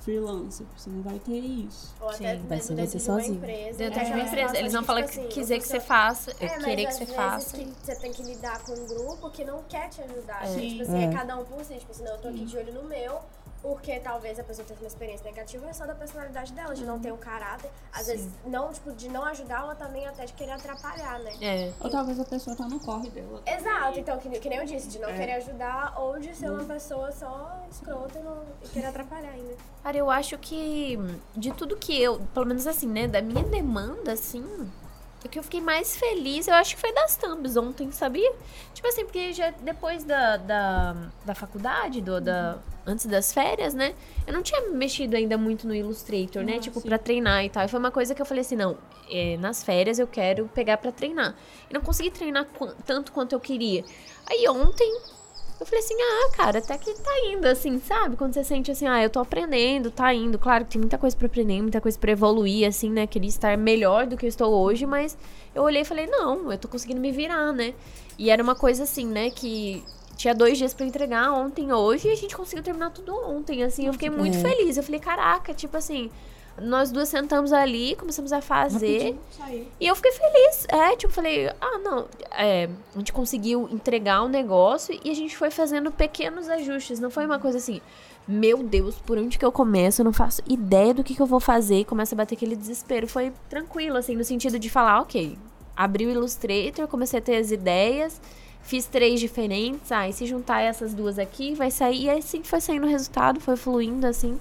freelancer, 0.00 0.66
você 0.76 0.88
não 0.88 1.02
vai 1.02 1.18
ter 1.18 1.38
isso. 1.38 1.94
Ou 2.00 2.08
até 2.08 2.36
Sim, 2.38 2.46
vai 2.48 2.58
ser 2.60 2.74
dentro 2.74 2.90
você 2.92 2.98
de 2.98 3.10
uma 3.10 3.18
sozinho. 3.20 3.36
empresa. 3.36 3.78
Dentro 3.78 4.00
É, 4.00 4.04
de 4.04 4.10
uma 4.12 4.20
é, 4.20 4.26
empresa. 4.26 4.58
Eles 4.58 4.72
não 4.72 4.80
tipo 4.80 4.86
falam 4.92 5.04
assim, 5.04 5.22
que 5.22 5.28
quiser 5.28 5.58
que 5.58 5.68
você 5.68 5.80
faça, 5.80 6.30
É, 6.40 6.46
mas 6.48 6.64
querer 6.64 6.82
que 6.82 6.88
às 6.88 6.94
você 6.94 7.04
vezes 7.04 7.16
faça. 7.16 7.56
que 7.58 7.64
você 7.82 7.96
tem 7.96 8.12
que 8.12 8.22
lidar 8.22 8.62
com 8.64 8.72
um 8.72 8.86
grupo 8.86 9.30
que 9.30 9.44
não 9.44 9.62
quer 9.68 9.88
te 9.90 10.00
ajudar. 10.02 10.42
É. 10.48 10.54
Tipo 10.58 10.82
assim, 10.82 11.02
é. 11.02 11.04
É. 11.04 11.12
cada 11.12 11.36
um 11.36 11.44
por 11.44 11.62
si. 11.64 11.74
Tipo 11.74 11.92
assim, 11.92 12.04
não, 12.04 12.12
eu 12.12 12.18
tô 12.18 12.28
aqui 12.28 12.44
de 12.46 12.56
olho 12.56 12.72
no 12.74 12.84
meu, 12.84 13.20
porque 13.62 13.98
talvez 14.00 14.38
a 14.38 14.44
pessoa 14.44 14.66
tenha 14.66 14.78
uma 14.80 14.86
experiência 14.86 15.24
negativa, 15.24 15.66
é 15.68 15.72
só 15.72 15.86
da 15.86 15.94
personalidade 15.94 16.52
dela, 16.52 16.74
de 16.74 16.84
não 16.84 16.98
ter 16.98 17.12
um 17.12 17.16
caráter. 17.16 17.70
Às 17.92 18.06
Sim. 18.06 18.12
vezes, 18.12 18.32
não, 18.46 18.72
tipo, 18.72 18.92
de 18.92 19.08
não 19.08 19.24
ajudar, 19.24 19.66
ou 19.66 19.74
também 19.74 20.06
até 20.06 20.24
de 20.24 20.32
querer 20.32 20.52
atrapalhar, 20.52 21.18
né? 21.20 21.32
É. 21.40 21.72
Ou 21.80 21.90
talvez 21.90 22.18
a 22.18 22.24
pessoa 22.24 22.56
tá 22.56 22.66
no 22.66 22.80
corre 22.80 23.10
dela. 23.10 23.42
Exato, 23.46 23.98
então, 23.98 24.18
que, 24.18 24.28
que 24.38 24.48
nem 24.48 24.58
eu 24.58 24.64
disse, 24.64 24.88
de 24.88 24.98
não 24.98 25.08
É. 25.10 25.16
querer 25.16 25.32
ajudar 25.32 25.94
ou 25.98 26.18
de 26.18 26.34
ser 26.34 26.50
uma 26.50 26.64
pessoa 26.64 27.12
só 27.12 27.62
escrota 27.70 28.18
e, 28.18 28.22
não, 28.22 28.42
e 28.64 28.68
querer 28.68 28.86
atrapalhar 28.86 29.30
ainda. 29.30 29.54
Cara, 29.82 29.96
eu 29.96 30.10
acho 30.10 30.38
que 30.38 30.98
de 31.36 31.52
tudo 31.52 31.76
que 31.76 32.00
eu, 32.00 32.20
pelo 32.32 32.46
menos 32.46 32.66
assim, 32.66 32.86
né, 32.88 33.06
da 33.08 33.20
minha 33.20 33.44
demanda, 33.44 34.12
assim, 34.12 34.44
o 35.24 35.28
que 35.28 35.38
eu 35.38 35.42
fiquei 35.42 35.60
mais 35.60 35.96
feliz, 35.96 36.48
eu 36.48 36.54
acho 36.54 36.74
que 36.74 36.80
foi 36.80 36.92
das 36.94 37.16
thumbs 37.16 37.56
ontem, 37.56 37.90
sabia? 37.92 38.32
Tipo 38.74 38.88
assim, 38.88 39.04
porque 39.04 39.32
já 39.32 39.50
depois 39.50 40.02
da, 40.04 40.36
da, 40.38 40.96
da 41.24 41.34
faculdade, 41.34 42.00
do, 42.00 42.20
da, 42.20 42.58
antes 42.86 43.04
das 43.06 43.32
férias, 43.32 43.74
né, 43.74 43.94
eu 44.26 44.32
não 44.32 44.42
tinha 44.42 44.70
mexido 44.70 45.16
ainda 45.16 45.36
muito 45.36 45.66
no 45.66 45.74
Illustrator, 45.74 46.42
né, 46.42 46.54
Ah, 46.56 46.60
tipo, 46.60 46.80
sim. 46.80 46.88
pra 46.88 46.96
treinar 46.98 47.44
e 47.44 47.50
tal. 47.50 47.64
E 47.64 47.68
foi 47.68 47.78
uma 47.78 47.90
coisa 47.90 48.14
que 48.14 48.22
eu 48.22 48.26
falei 48.26 48.40
assim, 48.40 48.56
não, 48.56 48.78
é, 49.10 49.36
nas 49.36 49.62
férias 49.62 49.98
eu 49.98 50.06
quero 50.06 50.48
pegar 50.54 50.78
pra 50.78 50.90
treinar. 50.90 51.34
E 51.68 51.74
não 51.74 51.80
consegui 51.82 52.10
treinar 52.10 52.46
quan- 52.46 52.74
tanto 52.86 53.12
quanto 53.12 53.32
eu 53.34 53.40
queria. 53.40 53.84
Aí 54.26 54.48
ontem 54.48 55.00
eu 55.60 55.66
falei 55.66 55.80
assim, 55.84 55.94
ah, 56.00 56.30
cara, 56.36 56.58
até 56.58 56.76
que 56.78 56.92
tá 56.94 57.12
indo, 57.26 57.44
assim, 57.46 57.78
sabe? 57.80 58.16
Quando 58.16 58.32
você 58.32 58.42
sente 58.42 58.70
assim, 58.70 58.86
ah, 58.86 59.02
eu 59.02 59.10
tô 59.10 59.20
aprendendo, 59.20 59.90
tá 59.90 60.12
indo. 60.14 60.38
Claro 60.38 60.64
que 60.64 60.70
tem 60.72 60.80
muita 60.80 60.96
coisa 60.96 61.14
pra 61.14 61.26
aprender, 61.26 61.60
muita 61.60 61.80
coisa 61.80 61.98
pra 61.98 62.10
evoluir, 62.12 62.66
assim, 62.66 62.90
né? 62.90 63.06
Queria 63.06 63.28
estar 63.28 63.56
melhor 63.58 64.06
do 64.06 64.16
que 64.16 64.24
eu 64.24 64.28
estou 64.28 64.52
hoje, 64.52 64.86
mas 64.86 65.16
eu 65.54 65.62
olhei 65.62 65.82
e 65.82 65.84
falei, 65.84 66.06
não, 66.06 66.50
eu 66.50 66.56
tô 66.58 66.66
conseguindo 66.66 67.00
me 67.00 67.12
virar, 67.12 67.52
né? 67.52 67.74
E 68.18 68.30
era 68.30 68.42
uma 68.42 68.54
coisa 68.54 68.84
assim, 68.84 69.06
né, 69.06 69.30
que 69.30 69.84
tinha 70.16 70.34
dois 70.34 70.58
dias 70.58 70.74
pra 70.74 70.84
entregar, 70.84 71.32
ontem, 71.32 71.72
hoje, 71.72 72.08
e 72.08 72.10
a 72.10 72.14
gente 72.16 72.36
conseguiu 72.36 72.62
terminar 72.62 72.90
tudo 72.90 73.14
ontem, 73.14 73.62
assim. 73.62 73.86
Eu 73.86 73.92
fiquei 73.94 74.10
muito 74.10 74.36
É. 74.36 74.40
feliz. 74.40 74.76
Eu 74.76 74.82
falei, 74.82 75.00
caraca, 75.00 75.54
tipo 75.54 75.76
assim, 75.76 76.10
nós 76.60 76.92
duas 76.92 77.08
sentamos 77.08 77.52
ali, 77.52 77.96
começamos 77.96 78.32
a 78.32 78.40
fazer. 78.40 79.16
Rapidinho. 79.38 79.66
E 79.80 79.86
eu 79.86 79.96
fiquei 79.96 80.12
feliz. 80.12 80.66
É, 80.68 80.96
tipo, 80.96 81.12
falei, 81.12 81.48
ah, 81.60 81.78
não. 81.78 82.06
É, 82.32 82.68
a 82.94 82.98
gente 82.98 83.12
conseguiu 83.12 83.68
entregar 83.70 84.22
o 84.22 84.28
negócio 84.28 84.98
e 85.02 85.10
a 85.10 85.14
gente 85.14 85.36
foi 85.36 85.50
fazendo 85.50 85.90
pequenos 85.90 86.48
ajustes. 86.48 87.00
Não 87.00 87.10
foi 87.10 87.26
uma 87.26 87.38
coisa 87.38 87.58
assim, 87.58 87.80
meu 88.28 88.62
Deus, 88.62 88.96
por 88.96 89.18
onde 89.18 89.38
que 89.38 89.44
eu 89.44 89.50
começo? 89.50 90.00
Eu 90.00 90.04
não 90.04 90.12
faço 90.12 90.42
ideia 90.46 90.94
do 90.94 91.02
que, 91.02 91.14
que 91.14 91.22
eu 91.22 91.26
vou 91.26 91.40
fazer. 91.40 91.80
E 91.80 91.84
começa 91.84 92.14
a 92.14 92.18
bater 92.18 92.34
aquele 92.34 92.54
desespero. 92.54 93.08
Foi 93.08 93.32
tranquilo, 93.48 93.96
assim, 93.96 94.14
no 94.14 94.24
sentido 94.24 94.58
de 94.58 94.68
falar, 94.68 95.00
ok, 95.00 95.36
abri 95.76 96.06
o 96.06 96.10
Illustrator, 96.10 96.86
comecei 96.86 97.18
a 97.18 97.22
ter 97.22 97.36
as 97.36 97.50
ideias. 97.50 98.20
Fiz 98.62 98.86
três 98.86 99.18
diferentes, 99.18 99.90
aí 99.90 100.12
se 100.12 100.26
juntar 100.26 100.60
essas 100.60 100.92
duas 100.92 101.18
aqui, 101.18 101.54
vai 101.54 101.70
sair. 101.70 102.04
E 102.04 102.10
assim 102.10 102.42
foi 102.42 102.60
saindo 102.60 102.86
o 102.86 102.90
resultado, 102.90 103.40
foi 103.40 103.56
fluindo, 103.56 104.06
assim. 104.06 104.38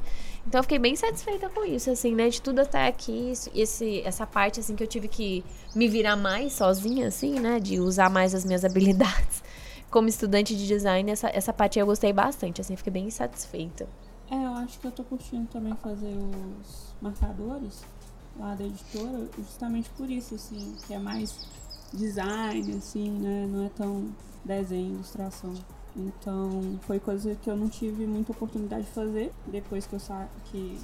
Então 0.47 0.59
eu 0.59 0.63
fiquei 0.63 0.79
bem 0.79 0.95
satisfeita 0.95 1.49
com 1.49 1.63
isso, 1.65 1.91
assim, 1.91 2.15
né? 2.15 2.29
De 2.29 2.41
tudo 2.41 2.59
até 2.59 2.87
aqui, 2.87 3.31
isso- 3.31 3.51
esse, 3.53 4.01
essa 4.01 4.25
parte, 4.25 4.59
assim, 4.59 4.75
que 4.75 4.83
eu 4.83 4.87
tive 4.87 5.07
que 5.07 5.43
me 5.75 5.87
virar 5.87 6.15
mais 6.15 6.53
sozinha, 6.53 7.07
assim, 7.07 7.39
né? 7.39 7.59
De 7.59 7.79
usar 7.79 8.09
mais 8.09 8.33
as 8.33 8.43
minhas 8.45 8.63
habilidades 8.65 9.43
como 9.91 10.07
estudante 10.07 10.55
de 10.55 10.65
design. 10.67 11.11
Essa, 11.11 11.29
essa 11.29 11.53
parte 11.53 11.77
eu 11.77 11.85
gostei 11.85 12.11
bastante, 12.13 12.61
assim, 12.61 12.75
fiquei 12.75 12.91
bem 12.93 13.09
satisfeita. 13.09 13.87
É, 14.31 14.35
eu 14.35 14.53
acho 14.53 14.79
que 14.79 14.85
eu 14.87 14.91
tô 14.91 15.03
curtindo 15.03 15.47
também 15.47 15.75
fazer 15.75 16.15
os 16.15 16.93
marcadores 17.01 17.81
lá 18.39 18.53
da 18.55 18.63
editora, 18.63 19.27
justamente 19.37 19.89
por 19.91 20.09
isso, 20.09 20.35
assim, 20.35 20.75
que 20.87 20.93
é 20.93 20.99
mais 20.99 21.35
design, 21.93 22.75
assim, 22.77 23.09
né? 23.19 23.47
Não 23.51 23.65
é 23.65 23.69
tão 23.69 24.07
desenho, 24.45 24.93
ilustração. 24.93 25.53
Então, 25.95 26.79
foi 26.81 26.99
coisa 26.99 27.35
que 27.41 27.49
eu 27.49 27.55
não 27.57 27.67
tive 27.69 28.05
muita 28.05 28.31
oportunidade 28.31 28.83
de 28.83 28.91
fazer 28.91 29.31
depois 29.47 29.85
que 29.85 29.93
eu 29.93 29.99
sa 29.99 30.27
que 30.45 30.77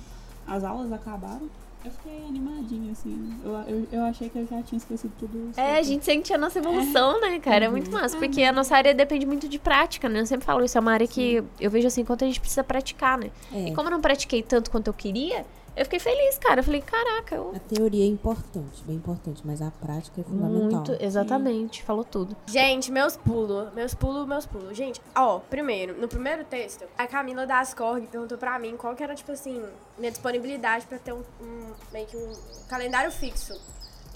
as 0.47 0.63
aulas 0.63 0.91
acabaram. 0.91 1.49
Eu 1.83 1.91
fiquei 1.91 2.25
animadinha, 2.27 2.91
assim. 2.93 3.37
Eu, 3.43 3.51
eu, 3.67 3.87
eu 3.91 4.03
achei 4.05 4.27
que 4.27 4.39
eu 4.39 4.47
já 4.47 4.59
tinha 4.63 4.77
esquecido 4.77 5.13
tudo. 5.19 5.51
É, 5.55 5.77
a 5.77 5.83
gente 5.83 6.03
sente 6.03 6.33
a 6.33 6.37
nossa 6.37 6.57
evolução, 6.57 7.21
né, 7.21 7.39
cara? 7.39 7.65
É 7.65 7.69
muito 7.69 7.91
massa, 7.91 8.17
porque 8.17 8.41
a 8.41 8.51
nossa 8.51 8.75
área 8.75 8.91
depende 8.91 9.23
muito 9.23 9.47
de 9.47 9.59
prática, 9.59 10.09
né? 10.09 10.19
Eu 10.21 10.25
sempre 10.25 10.47
falo 10.47 10.65
isso, 10.65 10.75
é 10.75 10.81
uma 10.81 10.91
área 10.93 11.07
que 11.07 11.43
eu 11.59 11.69
vejo 11.69 11.85
assim, 11.87 12.03
quanto 12.03 12.23
a 12.23 12.27
gente 12.27 12.39
precisa 12.39 12.63
praticar, 12.63 13.19
né? 13.19 13.29
É, 13.53 13.67
E 13.69 13.75
como 13.75 13.87
eu 13.87 13.91
não 13.91 14.01
pratiquei 14.01 14.41
tanto 14.41 14.71
quanto 14.71 14.87
eu 14.87 14.93
queria, 14.95 15.45
eu 15.75 15.85
fiquei 15.85 15.99
feliz, 15.99 16.37
cara. 16.37 16.59
Eu 16.59 16.63
falei, 16.63 16.81
caraca, 16.81 17.35
eu... 17.35 17.53
a 17.55 17.59
teoria 17.59 18.03
é 18.03 18.07
importante, 18.07 18.83
bem 18.85 18.95
importante, 18.95 19.41
mas 19.45 19.61
a 19.61 19.71
prática 19.71 20.21
é 20.21 20.23
fundamental. 20.23 20.83
Muito, 20.85 20.97
exatamente, 21.03 21.83
falou 21.83 22.03
tudo. 22.03 22.35
Gente, 22.47 22.91
meus 22.91 23.17
pulos, 23.17 23.73
meus 23.73 23.93
pulos, 23.93 24.27
meus 24.27 24.45
pulos. 24.45 24.75
Gente, 24.75 25.01
ó, 25.15 25.39
primeiro, 25.39 25.99
no 25.99 26.07
primeiro 26.07 26.43
texto, 26.45 26.85
a 26.97 27.07
Camila 27.07 27.45
da 27.45 27.59
Ascorg 27.59 28.07
perguntou 28.07 28.37
pra 28.37 28.57
mim 28.59 28.75
qual 28.77 28.95
que 28.95 29.03
era, 29.03 29.15
tipo 29.15 29.31
assim, 29.31 29.63
minha 29.97 30.11
disponibilidade 30.11 30.85
pra 30.85 30.97
ter 30.97 31.13
um, 31.13 31.23
um- 31.41 31.73
meio 31.91 32.07
que 32.07 32.17
um 32.17 32.33
calendário 32.69 33.11
fixo. 33.11 33.53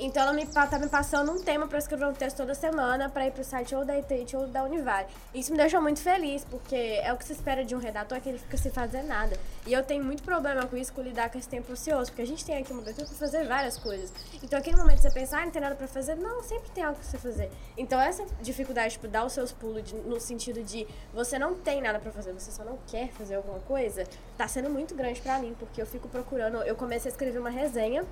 Então 0.02 0.24
ela 0.24 0.32
me, 0.32 0.46
tá 0.46 0.80
me 0.80 0.88
passando 0.88 1.30
um 1.32 1.44
tema 1.44 1.68
pra 1.68 1.78
escrever 1.78 2.06
um 2.06 2.14
texto 2.14 2.38
toda 2.38 2.56
semana 2.56 3.10
pra 3.10 3.28
ir 3.28 3.32
pro 3.32 3.44
site 3.44 3.76
ou 3.76 3.84
da 3.84 3.98
ITIT 4.00 4.34
ou 4.38 4.48
da 4.48 4.64
Univale. 4.64 5.08
Isso 5.34 5.52
me 5.52 5.58
deixou 5.58 5.82
muito 5.82 6.00
feliz, 6.00 6.46
porque 6.46 6.76
é 7.04 7.12
o 7.12 7.18
que 7.18 7.26
se 7.26 7.34
espera 7.34 7.66
de 7.66 7.76
um 7.76 7.80
redator, 7.80 8.18
é 8.18 8.22
que 8.22 8.30
ele 8.30 8.38
fica 8.38 8.56
sem 8.56 8.72
fazer 8.72 9.04
nada. 9.04 9.38
E 9.68 9.74
eu 9.74 9.84
tenho 9.84 10.02
muito 10.02 10.24
problema 10.24 10.66
com 10.68 10.78
isso, 10.78 10.94
com 10.94 11.02
lidar 11.02 11.30
com 11.30 11.38
esse 11.38 11.50
tempo 11.50 11.74
ocioso, 11.74 12.12
porque 12.12 12.22
a 12.22 12.26
gente 12.28 12.46
tem 12.46 12.56
aqui 12.58 12.72
uma 12.72 12.82
abertura 12.82 13.06
pra 13.08 13.16
fazer 13.18 13.46
várias 13.46 13.78
coisas. 13.78 14.14
Então 14.42 14.58
aquele 14.58 14.78
momento 14.78 14.96
que 14.96 15.02
você 15.02 15.12
pensar, 15.12 15.42
ah, 15.42 15.46
não 15.46 15.52
tem 15.52 15.62
nada 15.62 15.76
pra 15.76 15.88
fazer, 15.88 16.16
não, 16.16 16.42
sempre 16.44 16.70
tem 16.72 16.82
algo 16.84 16.98
pra 16.98 17.06
você 17.06 17.18
fazer. 17.18 17.52
Então 17.78 18.00
essa 18.00 18.26
dificuldade, 18.42 18.94
tipo, 18.94 19.08
dar 19.10 19.26
os 19.26 19.34
seus 19.34 19.52
pulos 19.52 19.84
de- 19.84 19.96
no 19.96 20.18
sentido 20.20 20.64
de 20.64 20.88
você 21.14 21.38
não 21.38 21.56
tem 21.56 21.82
nada 21.82 22.00
pra 22.00 22.12
fazer, 22.12 22.32
você 22.32 22.52
só 22.52 22.64
não 22.64 22.80
quer 22.88 23.10
fazer 23.10 23.36
alguma 23.36 23.60
coisa, 23.60 24.06
tá 24.38 24.48
sendo 24.48 24.70
muito 24.70 24.96
grande 24.96 25.20
pra 25.20 25.40
mim, 25.40 25.54
porque 25.60 25.82
eu 25.82 25.86
fico 25.86 26.08
procurando, 26.08 26.58
eu 26.64 26.76
comecei 26.76 27.10
a 27.10 27.12
escrever 27.12 27.40
uma 27.40 27.50
resenha 27.50 28.06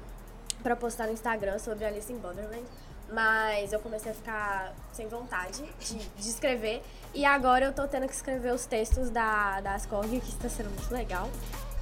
pra 0.68 0.76
postar 0.76 1.08
no 1.08 1.14
Instagram 1.14 1.58
sobre 1.60 1.86
Alice 1.86 2.12
in 2.12 2.18
Borderland. 2.18 2.66
Mas 3.10 3.72
eu 3.72 3.80
comecei 3.80 4.12
a 4.12 4.16
ficar 4.16 4.76
sem 4.92 5.08
vontade 5.08 5.64
de, 5.80 5.98
de 5.98 6.30
escrever. 6.30 6.84
E 7.14 7.24
agora 7.24 7.64
eu 7.64 7.74
tô 7.74 7.88
tendo 7.88 8.06
que 8.06 8.14
escrever 8.14 8.54
os 8.54 8.66
textos 8.66 9.10
da, 9.10 9.62
da 9.62 9.76
Ascog, 9.76 10.10
que 10.20 10.28
está 10.28 10.50
sendo 10.50 10.70
muito 10.70 10.94
legal. 10.94 11.30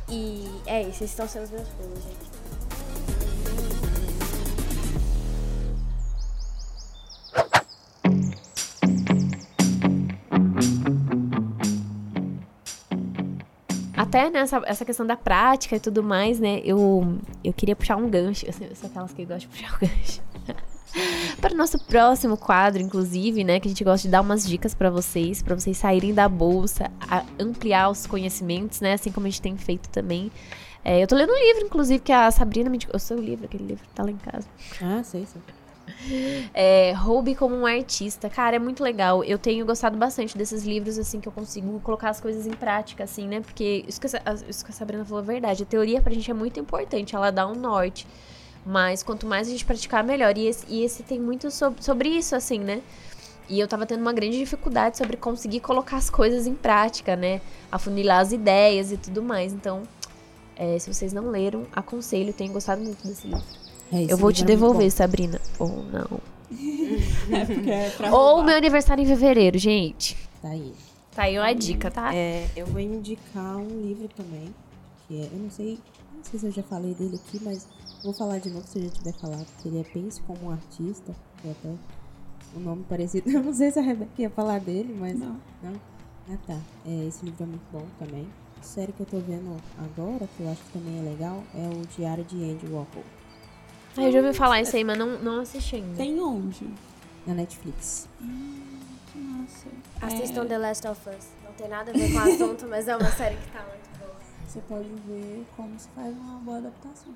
E 0.07 0.61
é 0.67 0.81
isso, 0.81 1.03
esses 1.03 1.09
estão 1.09 1.27
sendo 1.27 1.45
os 1.45 1.49
meus 1.49 1.67
pulos, 1.69 2.03
gente. 2.03 2.34
Até 14.15 14.29
nessa 14.29 14.61
essa 14.65 14.85
questão 14.85 15.05
da 15.05 15.17
prática 15.17 15.75
e 15.75 15.79
tudo 15.79 16.01
mais, 16.01 16.39
né? 16.39 16.61
Eu, 16.63 17.17
eu 17.43 17.51
queria 17.51 17.75
puxar 17.75 17.97
um 17.97 18.09
gancho. 18.09 18.45
Eu 18.45 18.53
sou, 18.53 18.65
eu 18.65 18.73
sou 18.73 18.89
aquelas 18.89 19.11
que 19.11 19.25
gostam 19.25 19.39
de 19.39 19.47
puxar 19.49 19.75
o 19.75 19.79
gancho. 19.81 20.21
Para 21.41 21.53
o 21.53 21.57
nosso 21.57 21.77
próximo 21.79 22.37
quadro, 22.37 22.81
inclusive, 22.81 23.43
né? 23.43 23.59
Que 23.59 23.67
a 23.67 23.71
gente 23.71 23.83
gosta 23.83 24.07
de 24.07 24.11
dar 24.13 24.21
umas 24.21 24.47
dicas 24.47 24.73
para 24.73 24.89
vocês, 24.89 25.41
para 25.41 25.53
vocês 25.53 25.77
saírem 25.77 26.13
da 26.13 26.29
bolsa, 26.29 26.89
ampliar 27.37 27.89
os 27.89 28.07
conhecimentos, 28.07 28.79
né? 28.79 28.93
Assim 28.93 29.11
como 29.11 29.27
a 29.27 29.29
gente 29.29 29.41
tem 29.41 29.57
feito 29.57 29.89
também. 29.89 30.31
É, 30.81 31.03
eu 31.03 31.07
tô 31.07 31.15
lendo 31.17 31.33
um 31.33 31.37
livro, 31.37 31.65
inclusive, 31.65 31.99
que 31.99 32.13
a 32.13 32.31
Sabrina 32.31 32.69
me 32.69 32.77
indicou. 32.77 32.95
Eu 32.95 32.99
sou 32.99 33.17
o 33.17 33.21
livro, 33.21 33.43
aquele 33.43 33.65
livro 33.65 33.83
tá 33.93 34.01
lá 34.01 34.11
em 34.11 34.17
casa. 34.17 34.47
Ah, 34.81 35.03
sei, 35.03 35.25
sei. 35.25 35.41
É, 36.53 36.93
Roube 36.93 37.35
como 37.35 37.55
um 37.55 37.65
artista. 37.65 38.29
Cara, 38.29 38.55
é 38.55 38.59
muito 38.59 38.83
legal. 38.83 39.23
Eu 39.23 39.37
tenho 39.37 39.65
gostado 39.65 39.97
bastante 39.97 40.37
desses 40.37 40.63
livros, 40.63 40.97
assim, 40.97 41.19
que 41.19 41.27
eu 41.27 41.31
consigo 41.31 41.79
colocar 41.81 42.09
as 42.09 42.19
coisas 42.19 42.45
em 42.45 42.53
prática, 42.53 43.03
assim, 43.03 43.27
né? 43.27 43.41
Porque 43.41 43.83
isso 43.87 43.99
que, 43.99 44.07
a, 44.07 44.33
isso 44.47 44.63
que 44.63 44.71
a 44.71 44.73
Sabrina 44.73 45.03
falou 45.05 45.23
é 45.23 45.25
verdade. 45.25 45.63
A 45.63 45.65
teoria 45.65 46.01
pra 46.01 46.13
gente 46.13 46.29
é 46.29 46.33
muito 46.33 46.59
importante, 46.59 47.15
ela 47.15 47.31
dá 47.31 47.47
um 47.47 47.55
norte. 47.55 48.07
Mas 48.65 49.03
quanto 49.03 49.27
mais 49.27 49.47
a 49.47 49.51
gente 49.51 49.63
praticar, 49.65 50.03
melhor. 50.03 50.37
E 50.37 50.47
esse, 50.47 50.65
e 50.67 50.83
esse 50.83 51.03
tem 51.03 51.19
muito 51.19 51.51
sob- 51.51 51.83
sobre 51.83 52.09
isso, 52.09 52.35
assim, 52.35 52.59
né? 52.59 52.81
E 53.47 53.59
eu 53.59 53.67
tava 53.67 53.85
tendo 53.85 54.01
uma 54.01 54.11
grande 54.13 54.39
dificuldade 54.39 54.97
sobre 54.97 55.17
conseguir 55.17 55.59
colocar 55.59 55.97
as 55.97 56.09
coisas 56.09 56.47
em 56.47 56.55
prática, 56.55 57.15
né? 57.15 57.41
Afunilar 57.71 58.21
as 58.21 58.31
ideias 58.31 58.91
e 58.91 58.97
tudo 58.97 59.21
mais. 59.21 59.53
Então, 59.53 59.83
é, 60.55 60.79
se 60.79 60.91
vocês 60.91 61.13
não 61.13 61.29
leram, 61.29 61.67
aconselho. 61.71 62.33
Tenho 62.33 62.51
gostado 62.51 62.81
muito 62.81 63.05
desse 63.05 63.27
livro. 63.27 63.43
É, 63.91 64.11
Eu 64.11 64.17
vou 64.17 64.31
te 64.33 64.43
devolver. 64.43 64.91
Sabrina. 64.91 65.39
Ou 65.59 65.83
não. 65.83 66.19
É 67.31 67.43
porque 67.45 67.69
é 67.71 67.89
pra 67.89 68.13
Ou 68.15 68.43
meu 68.43 68.55
aniversário 68.55 69.03
em 69.03 69.07
fevereiro, 69.07 69.57
gente. 69.57 70.15
Tá 70.41 70.49
aí. 70.49 70.73
Tá 71.13 71.23
aí 71.23 71.39
uma 71.39 71.53
dica, 71.53 71.89
tá? 71.89 72.13
É, 72.13 72.47
eu 72.55 72.65
vou 72.67 72.79
indicar 72.79 73.57
um 73.57 73.81
livro 73.81 74.07
também, 74.15 74.53
que 75.07 75.21
é, 75.21 75.29
eu 75.31 75.39
não 75.39 75.49
sei, 75.49 75.79
não 76.13 76.23
sei 76.23 76.39
se 76.39 76.45
eu 76.45 76.51
já 76.51 76.61
falei 76.63 76.93
dele 76.93 77.15
aqui, 77.15 77.39
mas 77.41 77.65
vou 78.03 78.13
falar 78.13 78.37
de 78.39 78.49
novo 78.49 78.65
se 78.67 78.79
eu 78.79 78.83
já 78.83 78.89
tiver 78.91 79.13
falado, 79.13 79.47
que 79.61 79.67
ele 79.69 79.79
é 79.79 79.83
Pense 79.83 80.21
como 80.21 80.47
um 80.47 80.51
Artista, 80.51 81.15
que 81.41 81.47
é 81.47 81.51
até 81.51 81.69
um 82.55 82.59
nome 82.59 82.83
parecido. 82.87 83.29
Eu 83.31 83.43
não 83.43 83.53
sei 83.53 83.71
se 83.71 83.79
a 83.79 83.81
Rebeca 83.81 84.11
ia 84.17 84.29
falar 84.29 84.59
dele, 84.59 84.95
mas. 84.99 85.17
Não. 85.17 85.37
Não? 85.63 85.73
Ah 86.29 86.37
tá. 86.45 86.57
É, 86.85 87.07
esse 87.07 87.25
livro 87.25 87.43
é 87.43 87.47
muito 87.47 87.65
bom 87.71 87.85
também. 87.97 88.27
A 88.59 88.63
série 88.63 88.91
que 88.91 89.01
eu 89.01 89.05
tô 89.05 89.19
vendo 89.19 89.55
agora, 89.77 90.27
que 90.35 90.43
eu 90.43 90.49
acho 90.49 90.61
que 90.61 90.71
também 90.79 90.99
é 90.99 91.01
legal, 91.03 91.43
é 91.53 91.67
o 91.67 91.85
Diário 91.95 92.23
de 92.23 92.35
Andy 92.35 92.65
Warhol, 92.67 93.03
Ah, 93.97 94.03
eu 94.03 94.11
já 94.11 94.19
ouvi 94.19 94.33
falar 94.33 94.61
isso 94.61 94.75
aí, 94.75 94.83
mas 94.83 94.97
não, 94.97 95.19
não 95.19 95.39
assisti 95.41 95.77
ainda. 95.77 95.95
Tem 95.95 96.19
onde? 96.21 96.67
na 97.25 97.33
Netflix. 97.33 98.07
Nossa. 99.15 99.67
Assistam 100.01 100.43
É, 100.43 100.45
The 100.45 100.57
Last 100.57 100.87
of 100.87 101.09
Us. 101.09 101.27
Não 101.43 101.53
tem 101.53 101.67
nada 101.67 101.91
a 101.91 101.93
ver 101.93 102.11
com 102.11 102.17
o 102.17 102.21
assunto, 102.21 102.67
mas 102.67 102.87
é 102.87 102.95
uma 102.95 103.09
série 103.17 103.35
que 103.35 103.51
tá 103.51 103.63
muito 103.63 103.99
boa. 103.99 104.15
Você 104.47 104.59
pode 104.61 104.89
ver 105.07 105.45
como 105.55 105.79
se 105.79 105.87
faz 105.89 106.15
uma 106.15 106.39
boa 106.39 106.57
adaptação. 106.57 107.13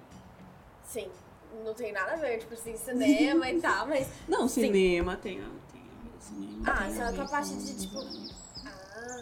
Sim, 0.84 1.08
não 1.64 1.74
tem 1.74 1.92
nada 1.92 2.14
a 2.14 2.16
ver, 2.16 2.40
tipo 2.40 2.54
assim, 2.54 2.76
cinema 2.76 3.50
e 3.52 3.60
tal, 3.60 3.88
mas. 3.88 4.08
Não, 4.28 4.48
Sim. 4.48 4.62
cinema 4.62 5.16
tem 5.18 5.40
tem 5.72 5.82
cinema. 6.20 6.64
Ah, 6.66 6.86
tem 6.86 6.96
só 6.96 7.04
a 7.04 7.14
com 7.14 7.22
a 7.22 7.28
parte 7.28 7.54
de, 7.54 7.76
tipo. 7.76 8.00
Ah, 8.66 9.22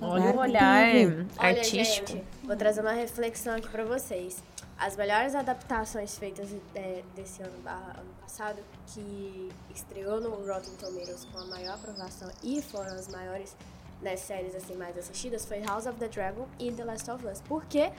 Olha 0.00 0.30
o 0.30 0.32
que 0.32 0.38
olhar 0.38 0.84
tem 0.92 1.04
a 1.04 1.08
ver. 1.08 1.26
Olha, 1.38 1.48
artístico. 1.48 2.06
gente, 2.08 2.24
vou 2.42 2.56
trazer 2.56 2.80
uma 2.80 2.92
reflexão 2.92 3.54
aqui 3.54 3.68
pra 3.68 3.84
vocês. 3.84 4.42
As 4.78 4.96
melhores 4.96 5.34
adaptações 5.34 6.16
feitas 6.16 6.48
é, 6.74 7.02
desse 7.16 7.42
ano, 7.42 7.58
barra 7.64 7.96
ano 7.98 8.10
passado, 8.20 8.58
que 8.86 9.48
estreou 9.74 10.20
no 10.20 10.30
Rotten 10.46 10.72
Tomatoes 10.78 11.26
com 11.32 11.38
a 11.38 11.44
maior 11.46 11.74
aprovação 11.74 12.30
e 12.44 12.62
foram 12.62 12.92
as 12.94 13.08
maiores 13.08 13.56
né, 14.00 14.16
séries 14.16 14.54
assim, 14.54 14.76
mais 14.76 14.96
assistidas, 14.96 15.44
foi 15.44 15.58
House 15.64 15.86
of 15.86 15.98
the 15.98 16.06
Dragon 16.06 16.46
e 16.60 16.70
The 16.70 16.84
Last 16.84 17.10
of 17.10 17.26
Us. 17.26 17.42
Porque 17.48 17.90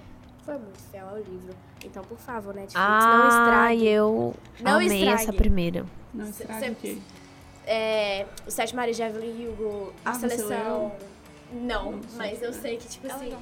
foi 0.46 0.58
muito 0.58 0.80
fiel 0.90 1.10
ao 1.10 1.18
livro. 1.18 1.54
Então, 1.84 2.02
por 2.06 2.18
favor, 2.18 2.54
Netflix, 2.56 2.78
não 2.80 3.24
Ah, 3.26 3.28
estrague. 3.28 3.86
eu 3.88 4.34
Não 4.62 4.72
amei 4.76 5.00
estrague. 5.00 5.22
essa 5.24 5.34
primeira. 5.34 5.86
Não, 6.14 6.32
quê? 6.76 6.98
É, 7.66 8.26
o 8.48 8.52
Sete 8.52 8.74
de 8.96 9.04
Evelyn 9.04 9.50
Hugo, 9.50 9.94
a 10.06 10.12
Ah, 10.12 10.14
você 10.14 10.30
seleção. 10.30 10.92
Não, 11.52 11.92
Não, 11.92 12.00
mas 12.16 12.42
eu 12.42 12.54
sei 12.54 12.78
que, 12.78 12.88
tipo 12.88 13.06
É 13.08 13.12
assim. 13.12 13.26
legal. 13.26 13.42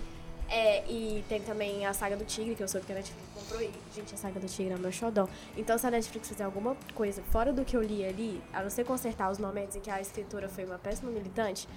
É, 0.50 0.84
e 0.90 1.24
tem 1.28 1.42
também 1.42 1.86
a 1.86 1.94
saga 1.94 2.16
do 2.16 2.24
Tigre, 2.24 2.56
que 2.56 2.64
eu 2.64 2.68
soube 2.68 2.86
que 2.86 2.92
a 2.94 2.96
Netflix 2.96 3.22
comprou. 3.36 3.62
E, 3.62 3.70
gente, 3.96 4.14
a 4.14 4.18
saga 4.18 4.40
do 4.40 4.48
Tigre 4.48 4.74
é 4.74 4.78
meu 4.78 4.92
xodão. 4.92 5.28
Então, 5.58 5.78
se 5.78 5.86
a 5.86 5.92
Netflix 5.92 6.28
fizer 6.30 6.44
alguma 6.44 6.76
coisa 6.96 7.22
fora 7.32 7.52
do 7.52 7.66
que 7.66 7.76
eu 7.76 7.82
li 7.82 8.06
ali, 8.06 8.42
a 8.54 8.62
não 8.64 8.70
ser 8.70 8.86
consertar 8.86 9.30
os 9.32 9.38
momentos 9.40 9.76
em 9.76 9.80
que 9.82 9.90
a 9.90 10.00
escritora 10.00 10.48
foi 10.48 10.64
uma 10.64 10.78
péssima 10.78 11.12
militante, 11.12 11.68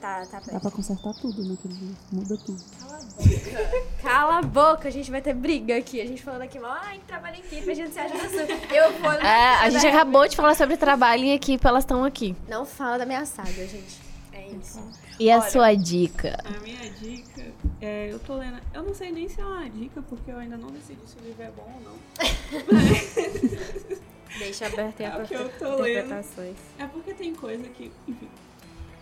tá, 0.00 0.26
tá 0.26 0.32
Dá 0.32 0.38
péssimo. 0.40 0.60
pra 0.60 0.70
consertar 0.70 1.14
tudo 1.14 1.44
naquele 1.48 1.74
livro. 1.74 1.96
Muda 2.10 2.36
tudo. 2.44 2.64
Cala 2.80 2.96
a 2.96 3.02
boca. 3.02 3.86
Cala 4.02 4.38
a 4.38 4.42
boca, 4.42 4.88
a 4.88 4.90
gente 4.90 5.10
vai 5.12 5.22
ter 5.22 5.34
briga 5.34 5.76
aqui. 5.76 6.00
A 6.00 6.06
gente 6.06 6.20
falando 6.22 6.42
aqui 6.42 6.58
mal, 6.58 6.72
ai, 6.72 7.00
trabalha 7.06 7.36
em 7.36 7.40
equipe, 7.40 7.70
a 7.70 7.74
gente 7.74 7.92
se 7.92 8.00
ajuda 8.00 8.28
super. 8.28 8.72
Eu 8.74 8.92
vou. 9.00 9.12
É, 9.12 9.58
a 9.60 9.70
gente 9.70 9.86
acabou 9.86 10.26
de 10.26 10.34
falar 10.34 10.54
sobre 10.56 10.76
trabalho 10.76 11.22
em 11.24 11.32
equipe, 11.34 11.64
elas 11.64 11.84
estão 11.84 12.04
aqui. 12.04 12.34
Não 12.48 12.66
fala 12.66 12.98
da 12.98 13.06
minha 13.06 13.24
saga, 13.24 13.48
gente. 13.66 14.08
É 14.32 14.42
Gente. 14.48 14.70
E 15.20 15.30
a 15.30 15.40
Olha. 15.40 15.50
sua 15.50 15.74
dica? 15.74 16.38
A 16.44 16.60
minha 16.60 16.88
dica, 16.92 17.47
é, 17.80 18.12
eu 18.12 18.18
tô 18.18 18.34
lendo. 18.36 18.58
Eu 18.74 18.82
não 18.82 18.94
sei 18.94 19.10
nem 19.12 19.28
se 19.28 19.40
é 19.40 19.44
uma 19.44 19.68
dica, 19.68 20.02
porque 20.02 20.30
eu 20.30 20.38
ainda 20.38 20.56
não 20.56 20.70
decidi 20.70 21.00
se 21.06 21.16
o 21.16 21.20
livro 21.24 21.42
é 21.42 21.50
bom 21.50 21.70
ou 21.76 21.80
não. 21.82 21.96
Deixa 24.38 24.66
aberto 24.66 25.00
É 25.00 25.06
eu 25.30 25.48
tô 25.58 25.76
lendo. 25.76 25.88
interpretações. 25.88 26.56
É 26.78 26.86
porque 26.86 27.14
tem 27.14 27.34
coisa 27.34 27.64
que, 27.70 27.90
enfim. 28.06 28.28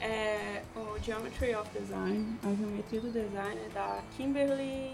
É, 0.00 0.62
o 0.76 0.98
Geometry 1.02 1.54
of 1.54 1.68
Design, 1.78 2.38
a 2.44 2.54
geometria 2.54 3.00
do 3.00 3.10
design 3.10 3.60
é 3.64 3.68
da 3.70 4.02
Kimberly 4.16 4.92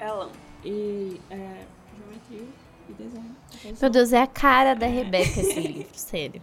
Allen. 0.00 0.30
E 0.64 1.20
é 1.30 1.64
geometria 1.98 2.46
e 2.88 2.92
design. 2.92 3.34
Meu 3.80 3.90
Deus, 3.90 4.12
é 4.12 4.22
a 4.22 4.26
cara 4.26 4.74
da 4.74 4.86
Rebeca 4.86 5.40
esse 5.40 5.60
livro, 5.60 5.88
sério. 5.94 6.40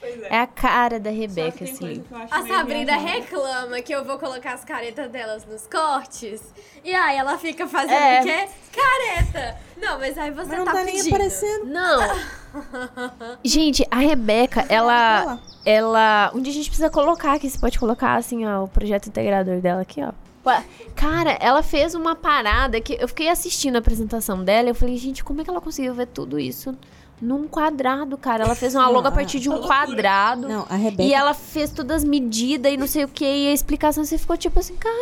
Pois 0.00 0.22
É 0.22 0.38
a 0.40 0.46
cara 0.46 1.00
da 1.00 1.10
Rebeca 1.10 1.64
acho 1.64 2.04
A 2.30 2.46
Sabrina 2.46 2.96
reclama 2.96 3.80
que 3.80 3.92
eu 3.92 4.04
vou 4.04 4.18
colocar 4.18 4.52
as 4.52 4.64
caretas 4.64 5.10
delas 5.10 5.44
nos 5.44 5.66
cortes. 5.66 6.42
E 6.84 6.94
aí 6.94 7.16
ela 7.16 7.36
fica 7.36 7.66
fazendo 7.66 7.92
É. 7.94 8.20
o 8.20 8.24
quê? 8.24 8.48
Careta! 8.72 9.56
Não, 9.76 9.98
mas 9.98 10.16
aí 10.16 10.30
você 10.30 10.48
Mas 10.50 10.58
não 10.58 10.64
tá, 10.64 10.72
tá 10.72 10.84
nem 10.84 11.00
aparecendo. 11.00 11.66
Não. 11.66 12.00
Gente, 13.44 13.86
a 13.90 13.98
Rebeca, 13.98 14.64
ela. 14.68 15.40
Ela. 15.64 16.30
Um 16.34 16.40
dia 16.40 16.52
a 16.52 16.54
gente 16.54 16.68
precisa 16.68 16.90
colocar 16.90 17.34
aqui. 17.34 17.50
Você 17.50 17.58
pode 17.58 17.78
colocar 17.78 18.14
assim, 18.14 18.46
ó, 18.46 18.64
o 18.64 18.68
projeto 18.68 19.08
integrador 19.08 19.60
dela 19.60 19.82
aqui, 19.82 20.02
ó. 20.02 20.12
Cara, 20.94 21.36
ela 21.40 21.62
fez 21.62 21.94
uma 21.94 22.14
parada 22.14 22.80
que 22.80 22.96
eu 23.00 23.08
fiquei 23.08 23.28
assistindo 23.28 23.76
a 23.76 23.78
apresentação 23.78 24.42
dela 24.42 24.68
e 24.68 24.70
eu 24.70 24.74
falei, 24.74 24.96
gente, 24.96 25.22
como 25.22 25.40
é 25.40 25.44
que 25.44 25.50
ela 25.50 25.60
conseguiu 25.60 25.94
ver 25.94 26.06
tudo 26.06 26.38
isso 26.38 26.76
num 27.20 27.48
quadrado, 27.48 28.16
cara? 28.16 28.44
Ela 28.44 28.54
fez 28.54 28.76
uma 28.76 28.84
Não, 28.84 28.92
logo 28.92 29.06
a 29.06 29.10
a- 29.10 29.12
partir 29.12 29.40
de 29.40 29.48
um 29.48 29.54
loucura. 29.54 29.74
quadrado. 29.86 30.48
Não, 30.48 30.64
a 30.70 30.76
Rebeca, 30.76 31.02
E 31.02 31.12
ela 31.12 31.34
fez 31.34 31.68
todas 31.70 31.96
as 31.98 32.04
medidas 32.04 32.72
e 32.72 32.76
não 32.76 32.86
sei 32.86 33.02
o 33.04 33.08
que, 33.08 33.24
e 33.24 33.48
a 33.48 33.52
explicação 33.52 34.04
você 34.04 34.16
ficou 34.16 34.36
tipo 34.36 34.58
assim, 34.60 34.76
cara. 34.76 34.96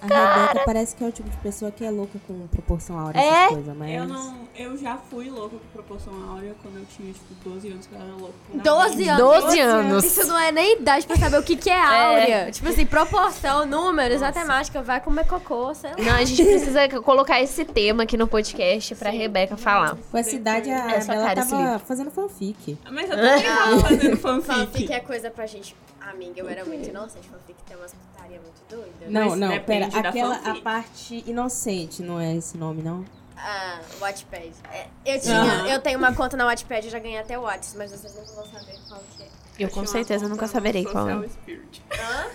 a 0.00 0.46
Rebeca 0.46 0.62
parece 0.64 0.96
que 0.96 1.04
é 1.04 1.08
o 1.08 1.12
tipo 1.12 1.28
de 1.28 1.36
pessoa 1.38 1.70
que 1.70 1.84
é 1.84 1.90
louca 1.90 2.18
com 2.26 2.46
proporção 2.46 2.98
áurea, 2.98 3.20
É? 3.20 3.24
essas 3.44 3.48
coisas, 3.54 3.76
mas... 3.76 3.94
Eu 3.94 4.06
não. 4.06 4.42
Eu 4.56 4.76
já 4.78 4.96
fui 4.96 5.28
louca 5.30 5.56
com 5.56 5.66
proporção 5.74 6.12
áurea 6.30 6.54
quando 6.62 6.76
eu 6.78 6.84
tinha, 6.86 7.12
tipo, 7.12 7.34
12 7.50 7.68
anos, 7.68 7.86
que 7.86 7.94
eu 7.94 8.00
era 8.00 8.12
louca. 8.14 8.34
por 8.50 8.60
12 8.60 9.08
anos. 9.08 9.22
12 9.42 9.60
anos. 9.60 10.04
Isso 10.04 10.26
não 10.26 10.38
é 10.38 10.52
nem 10.52 10.78
idade 10.78 11.06
pra 11.06 11.16
saber 11.16 11.38
o 11.38 11.42
que, 11.42 11.56
que 11.56 11.68
é 11.70 11.80
áurea. 11.82 12.50
Tipo 12.50 12.68
assim, 12.68 12.84
proporção, 12.86 13.64
números, 13.66 14.22
matemática, 14.62 14.82
vai 14.82 15.00
comer 15.00 15.26
cocô, 15.26 15.74
sei 15.74 15.90
lá. 15.90 15.96
Não, 15.98 16.14
a 16.14 16.24
gente 16.24 16.44
precisa 16.44 16.88
colocar 17.02 17.40
esse 17.40 17.64
tema 17.64 18.04
aqui 18.04 18.16
no 18.16 18.26
podcast 18.28 18.94
pra 18.94 19.10
Rebeca 19.10 19.56
falar. 19.56 19.96
Com 20.10 20.18
essa 20.18 20.34
idade, 20.34 20.70
a 20.70 20.90
É 20.92 20.94
ela 20.96 21.24
cara 21.26 21.46
tava 21.46 21.78
fazendo 21.80 22.10
fanfic. 22.10 22.78
Mas 22.90 23.10
eu 23.10 23.16
também 23.16 23.42
tava 23.42 23.78
fazendo 23.80 24.16
Fanfic 24.16 24.46
fanfic. 24.46 24.92
é 24.92 25.00
coisa 25.00 25.30
pra 25.30 25.46
gente. 25.46 25.76
Amiga, 26.00 26.40
eu 26.40 26.48
era 26.48 26.64
muito 26.64 26.88
inocente. 26.88 27.28
Fanfic 27.28 27.58
tem 27.66 27.76
umas 27.76 27.92
putaria 27.92 28.40
muito 28.40 28.62
doidas. 28.68 29.10
Não, 29.10 29.30
Mas 29.30 29.38
não, 29.38 29.60
pera. 29.60 29.86
Aquela, 29.86 30.36
a 30.36 30.60
parte 30.60 31.24
inocente, 31.26 32.02
não 32.02 32.20
é 32.20 32.36
esse 32.36 32.56
nome, 32.56 32.82
não? 32.82 33.04
Ah, 33.36 33.80
Wattpad. 34.00 34.52
É, 34.72 34.86
eu 35.04 35.20
tinha, 35.20 35.66
eu 35.68 35.80
tenho 35.80 35.98
uma 35.98 36.14
conta 36.14 36.36
na 36.36 36.44
Wattpad, 36.44 36.86
eu 36.86 36.92
já 36.92 36.98
ganhei 37.00 37.18
até 37.18 37.36
Watts, 37.36 37.74
mas 37.76 37.90
vocês 37.90 38.14
nunca 38.14 38.32
vão 38.34 38.46
saber 38.46 38.78
qual 38.88 39.00
que 39.16 39.22
é. 39.22 39.26
Eu 39.58 39.68
com 39.68 39.84
certeza 39.84 40.28
nunca 40.28 40.46
saberei 40.46 40.84
qual 40.84 41.08
é. 41.08 41.28
Spirit. 41.28 41.82
Hã? 41.92 42.26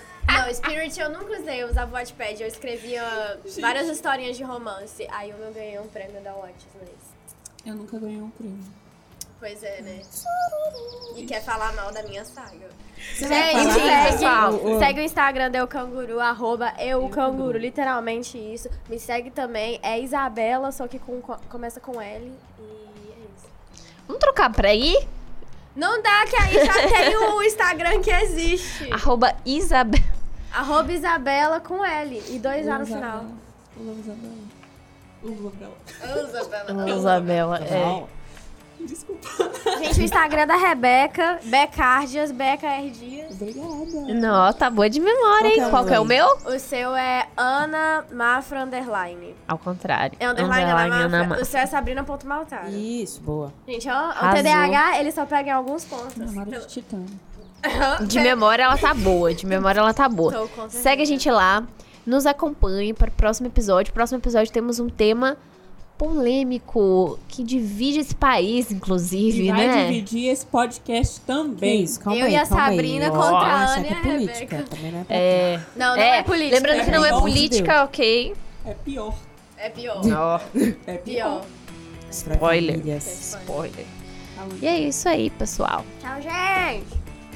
Não, 0.47 0.53
Spirit 0.53 0.99
eu 0.99 1.10
nunca 1.10 1.39
usei, 1.39 1.63
eu 1.63 1.67
usava 1.69 1.91
Wattpad, 1.91 2.41
eu 2.41 2.47
escrevia 2.47 3.03
várias 3.60 3.88
historinhas 3.88 4.38
de 4.38 4.43
romance. 4.43 5.07
Aí 5.12 5.29
eu 5.29 5.38
ganhei 5.53 5.79
um 5.79 5.88
prêmio 5.88 6.21
da 6.21 6.33
Watts, 6.33 6.65
mas... 6.79 6.89
Eu 7.65 7.75
nunca 7.75 7.99
ganhei 7.99 8.21
um 8.21 8.29
prêmio. 8.29 8.63
Pois 9.39 9.62
é, 9.62 9.81
né? 9.81 10.01
E 11.15 11.25
quer 11.25 11.43
falar 11.43 11.71
mal 11.73 11.91
da 11.91 12.01
minha 12.03 12.25
saga. 12.25 12.67
Você 13.15 13.27
Gente, 13.27 13.71
segue, 13.73 14.12
pessoal. 14.12 14.53
O- 14.53 14.75
o- 14.75 14.79
segue 14.79 14.99
o 14.99 15.03
Instagram 15.03 15.51
do 15.51 15.57
Eu 15.57 15.67
Canguru, 15.67 16.19
arroba 16.19 16.73
Eu 16.79 17.07
Canguru, 17.10 17.57
literalmente 17.57 18.38
isso. 18.38 18.67
Me 18.89 18.99
segue 18.99 19.29
também, 19.29 19.79
é 19.83 19.99
Isabela, 19.99 20.71
só 20.71 20.88
que 20.88 20.97
com, 20.97 21.21
começa 21.21 21.79
com 21.79 22.01
L 22.01 22.25
e 22.60 22.63
é 23.12 23.19
isso. 23.36 23.47
Vamos 24.07 24.19
trocar 24.19 24.51
pra 24.51 24.73
ir? 24.73 25.07
Não 25.75 26.01
dá, 26.01 26.25
que 26.25 26.36
aí 26.36 26.65
já 26.65 26.73
tem 26.89 27.15
o 27.17 27.43
Instagram 27.43 28.01
que 28.01 28.10
existe. 28.10 28.91
Arroba 28.91 29.36
Isabel. 29.45 30.01
Arroba 30.60 30.91
Isabela 30.91 31.60
com 31.60 31.84
L 31.86 32.24
e 32.30 32.39
dois 32.39 32.67
A 32.67 32.80
no 32.80 32.86
final. 32.86 33.26
Isabela. 35.24 36.89
Isabela. 36.89 37.58
É. 37.60 38.04
Desculpa. 38.80 39.28
Gente, 39.80 40.00
o 40.00 40.04
Instagram 40.04 40.46
da 40.46 40.56
Rebeca, 40.56 41.39
Becardias, 41.46 42.32
Beca 42.32 42.67
R 42.67 42.91
Dias. 42.91 43.32
Obrigada. 43.34 44.13
Não, 44.13 44.54
tá 44.54 44.70
boa 44.70 44.88
de 44.88 45.00
memória, 45.00 45.48
hein? 45.48 45.56
Qual 45.62 45.72
Qual 45.72 45.86
que 45.86 45.93
é 45.93 45.96
é 45.96 46.00
o 46.00 46.06
meu? 46.06 46.28
O 46.46 46.60
seu 46.60 46.96
é 46.96 47.28
Ana 47.36 48.06
Mafra 48.12 48.63
Underline. 48.63 49.36
Ao 49.48 49.58
contrário. 49.58 50.15
É 50.20 50.28
underline, 50.30 50.72
Ana 50.72 50.96
Ana 51.06 51.10
Mafra. 51.20 51.36
Ma- 51.38 51.41
O 51.41 51.46
seu 51.46 51.60
é 51.60 51.65
Sabrina.maltara. 51.65 52.70
Isso, 52.70 53.20
boa. 53.22 53.52
Gente, 53.67 53.89
ó, 53.89 54.10
o. 54.12 54.36
TDAH, 54.36 55.00
ele 55.00 55.12
só 55.12 55.26
pega 55.26 55.50
em 55.50 55.54
alguns 55.54 55.84
pontos. 55.84 56.15
Namora 56.15 56.60
de 56.60 56.67
titânio. 56.67 57.20
De 58.08 58.20
memória 58.20 58.63
ela 58.63 58.78
tá 58.78 58.93
boa, 58.93 59.34
de 59.34 59.46
memória 59.46 59.80
ela 59.80 59.93
tá 59.93 60.08
boa. 60.08 60.32
Certeza. 60.48 60.70
Segue 60.70 61.02
a 61.02 61.06
gente 61.06 61.30
lá, 61.30 61.63
nos 62.06 62.26
acompanhe 62.26 62.93
para 62.93 63.10
o 63.10 63.12
próximo 63.12 63.48
episódio. 63.48 63.93
Próximo 63.93 64.20
episódio 64.20 64.52
temos 64.54 64.80
um 64.80 64.88
tema 64.89 65.38
polêmico 65.98 67.17
que 67.28 67.43
divide 67.43 68.00
esse 68.00 68.13
país, 68.13 68.72
inclusive, 68.72 69.48
E 69.48 69.52
vai 69.52 69.67
né? 69.67 69.88
dividir 69.88 70.30
esse 70.30 70.46
podcast 70.46 71.20
Que 71.20 71.26
também. 71.26 71.82
isso, 71.84 72.00
calma 72.00 72.20
Eu 72.20 72.26
aí, 72.28 72.34
e 72.34 72.36
a 72.36 72.46
calma 72.46 72.63
aí. 72.65 72.70
Sabrina 72.72 73.08
Ó, 73.08 73.12
contra 73.12 73.38
a 73.48 73.65
Ana 73.65 73.88
e 73.88 73.89
é 73.89 73.93
a 73.93 74.02
política, 74.02 74.56
Rebeca. 74.58 74.76
também 74.76 74.91
não 74.91 75.00
é 75.00 75.06
É, 75.10 75.60
Não, 75.76 75.96
não 75.96 76.02
é, 76.04 76.24
política. 76.24 76.56
Lembrando 76.56 76.86
que 76.86 76.91
não 76.91 77.06
é 77.06 77.12
de 77.12 77.20
política, 77.20 77.84
ok. 77.84 78.36
É 78.65 78.74
pior. 78.74 79.15
É 79.58 79.70
pior. 79.70 80.02
Ó, 80.06 80.39
É 80.86 80.98
Pior. 80.98 81.43
spoiler. 82.12 82.80
Spoiler. 83.00 83.86
Aí. 84.38 84.60
E 84.62 84.67
é 84.67 84.80
isso 84.82 85.10
aí, 85.10 85.32
pessoal. 85.32 85.84
Tchau, 86.00 86.22
gente. 86.22 86.96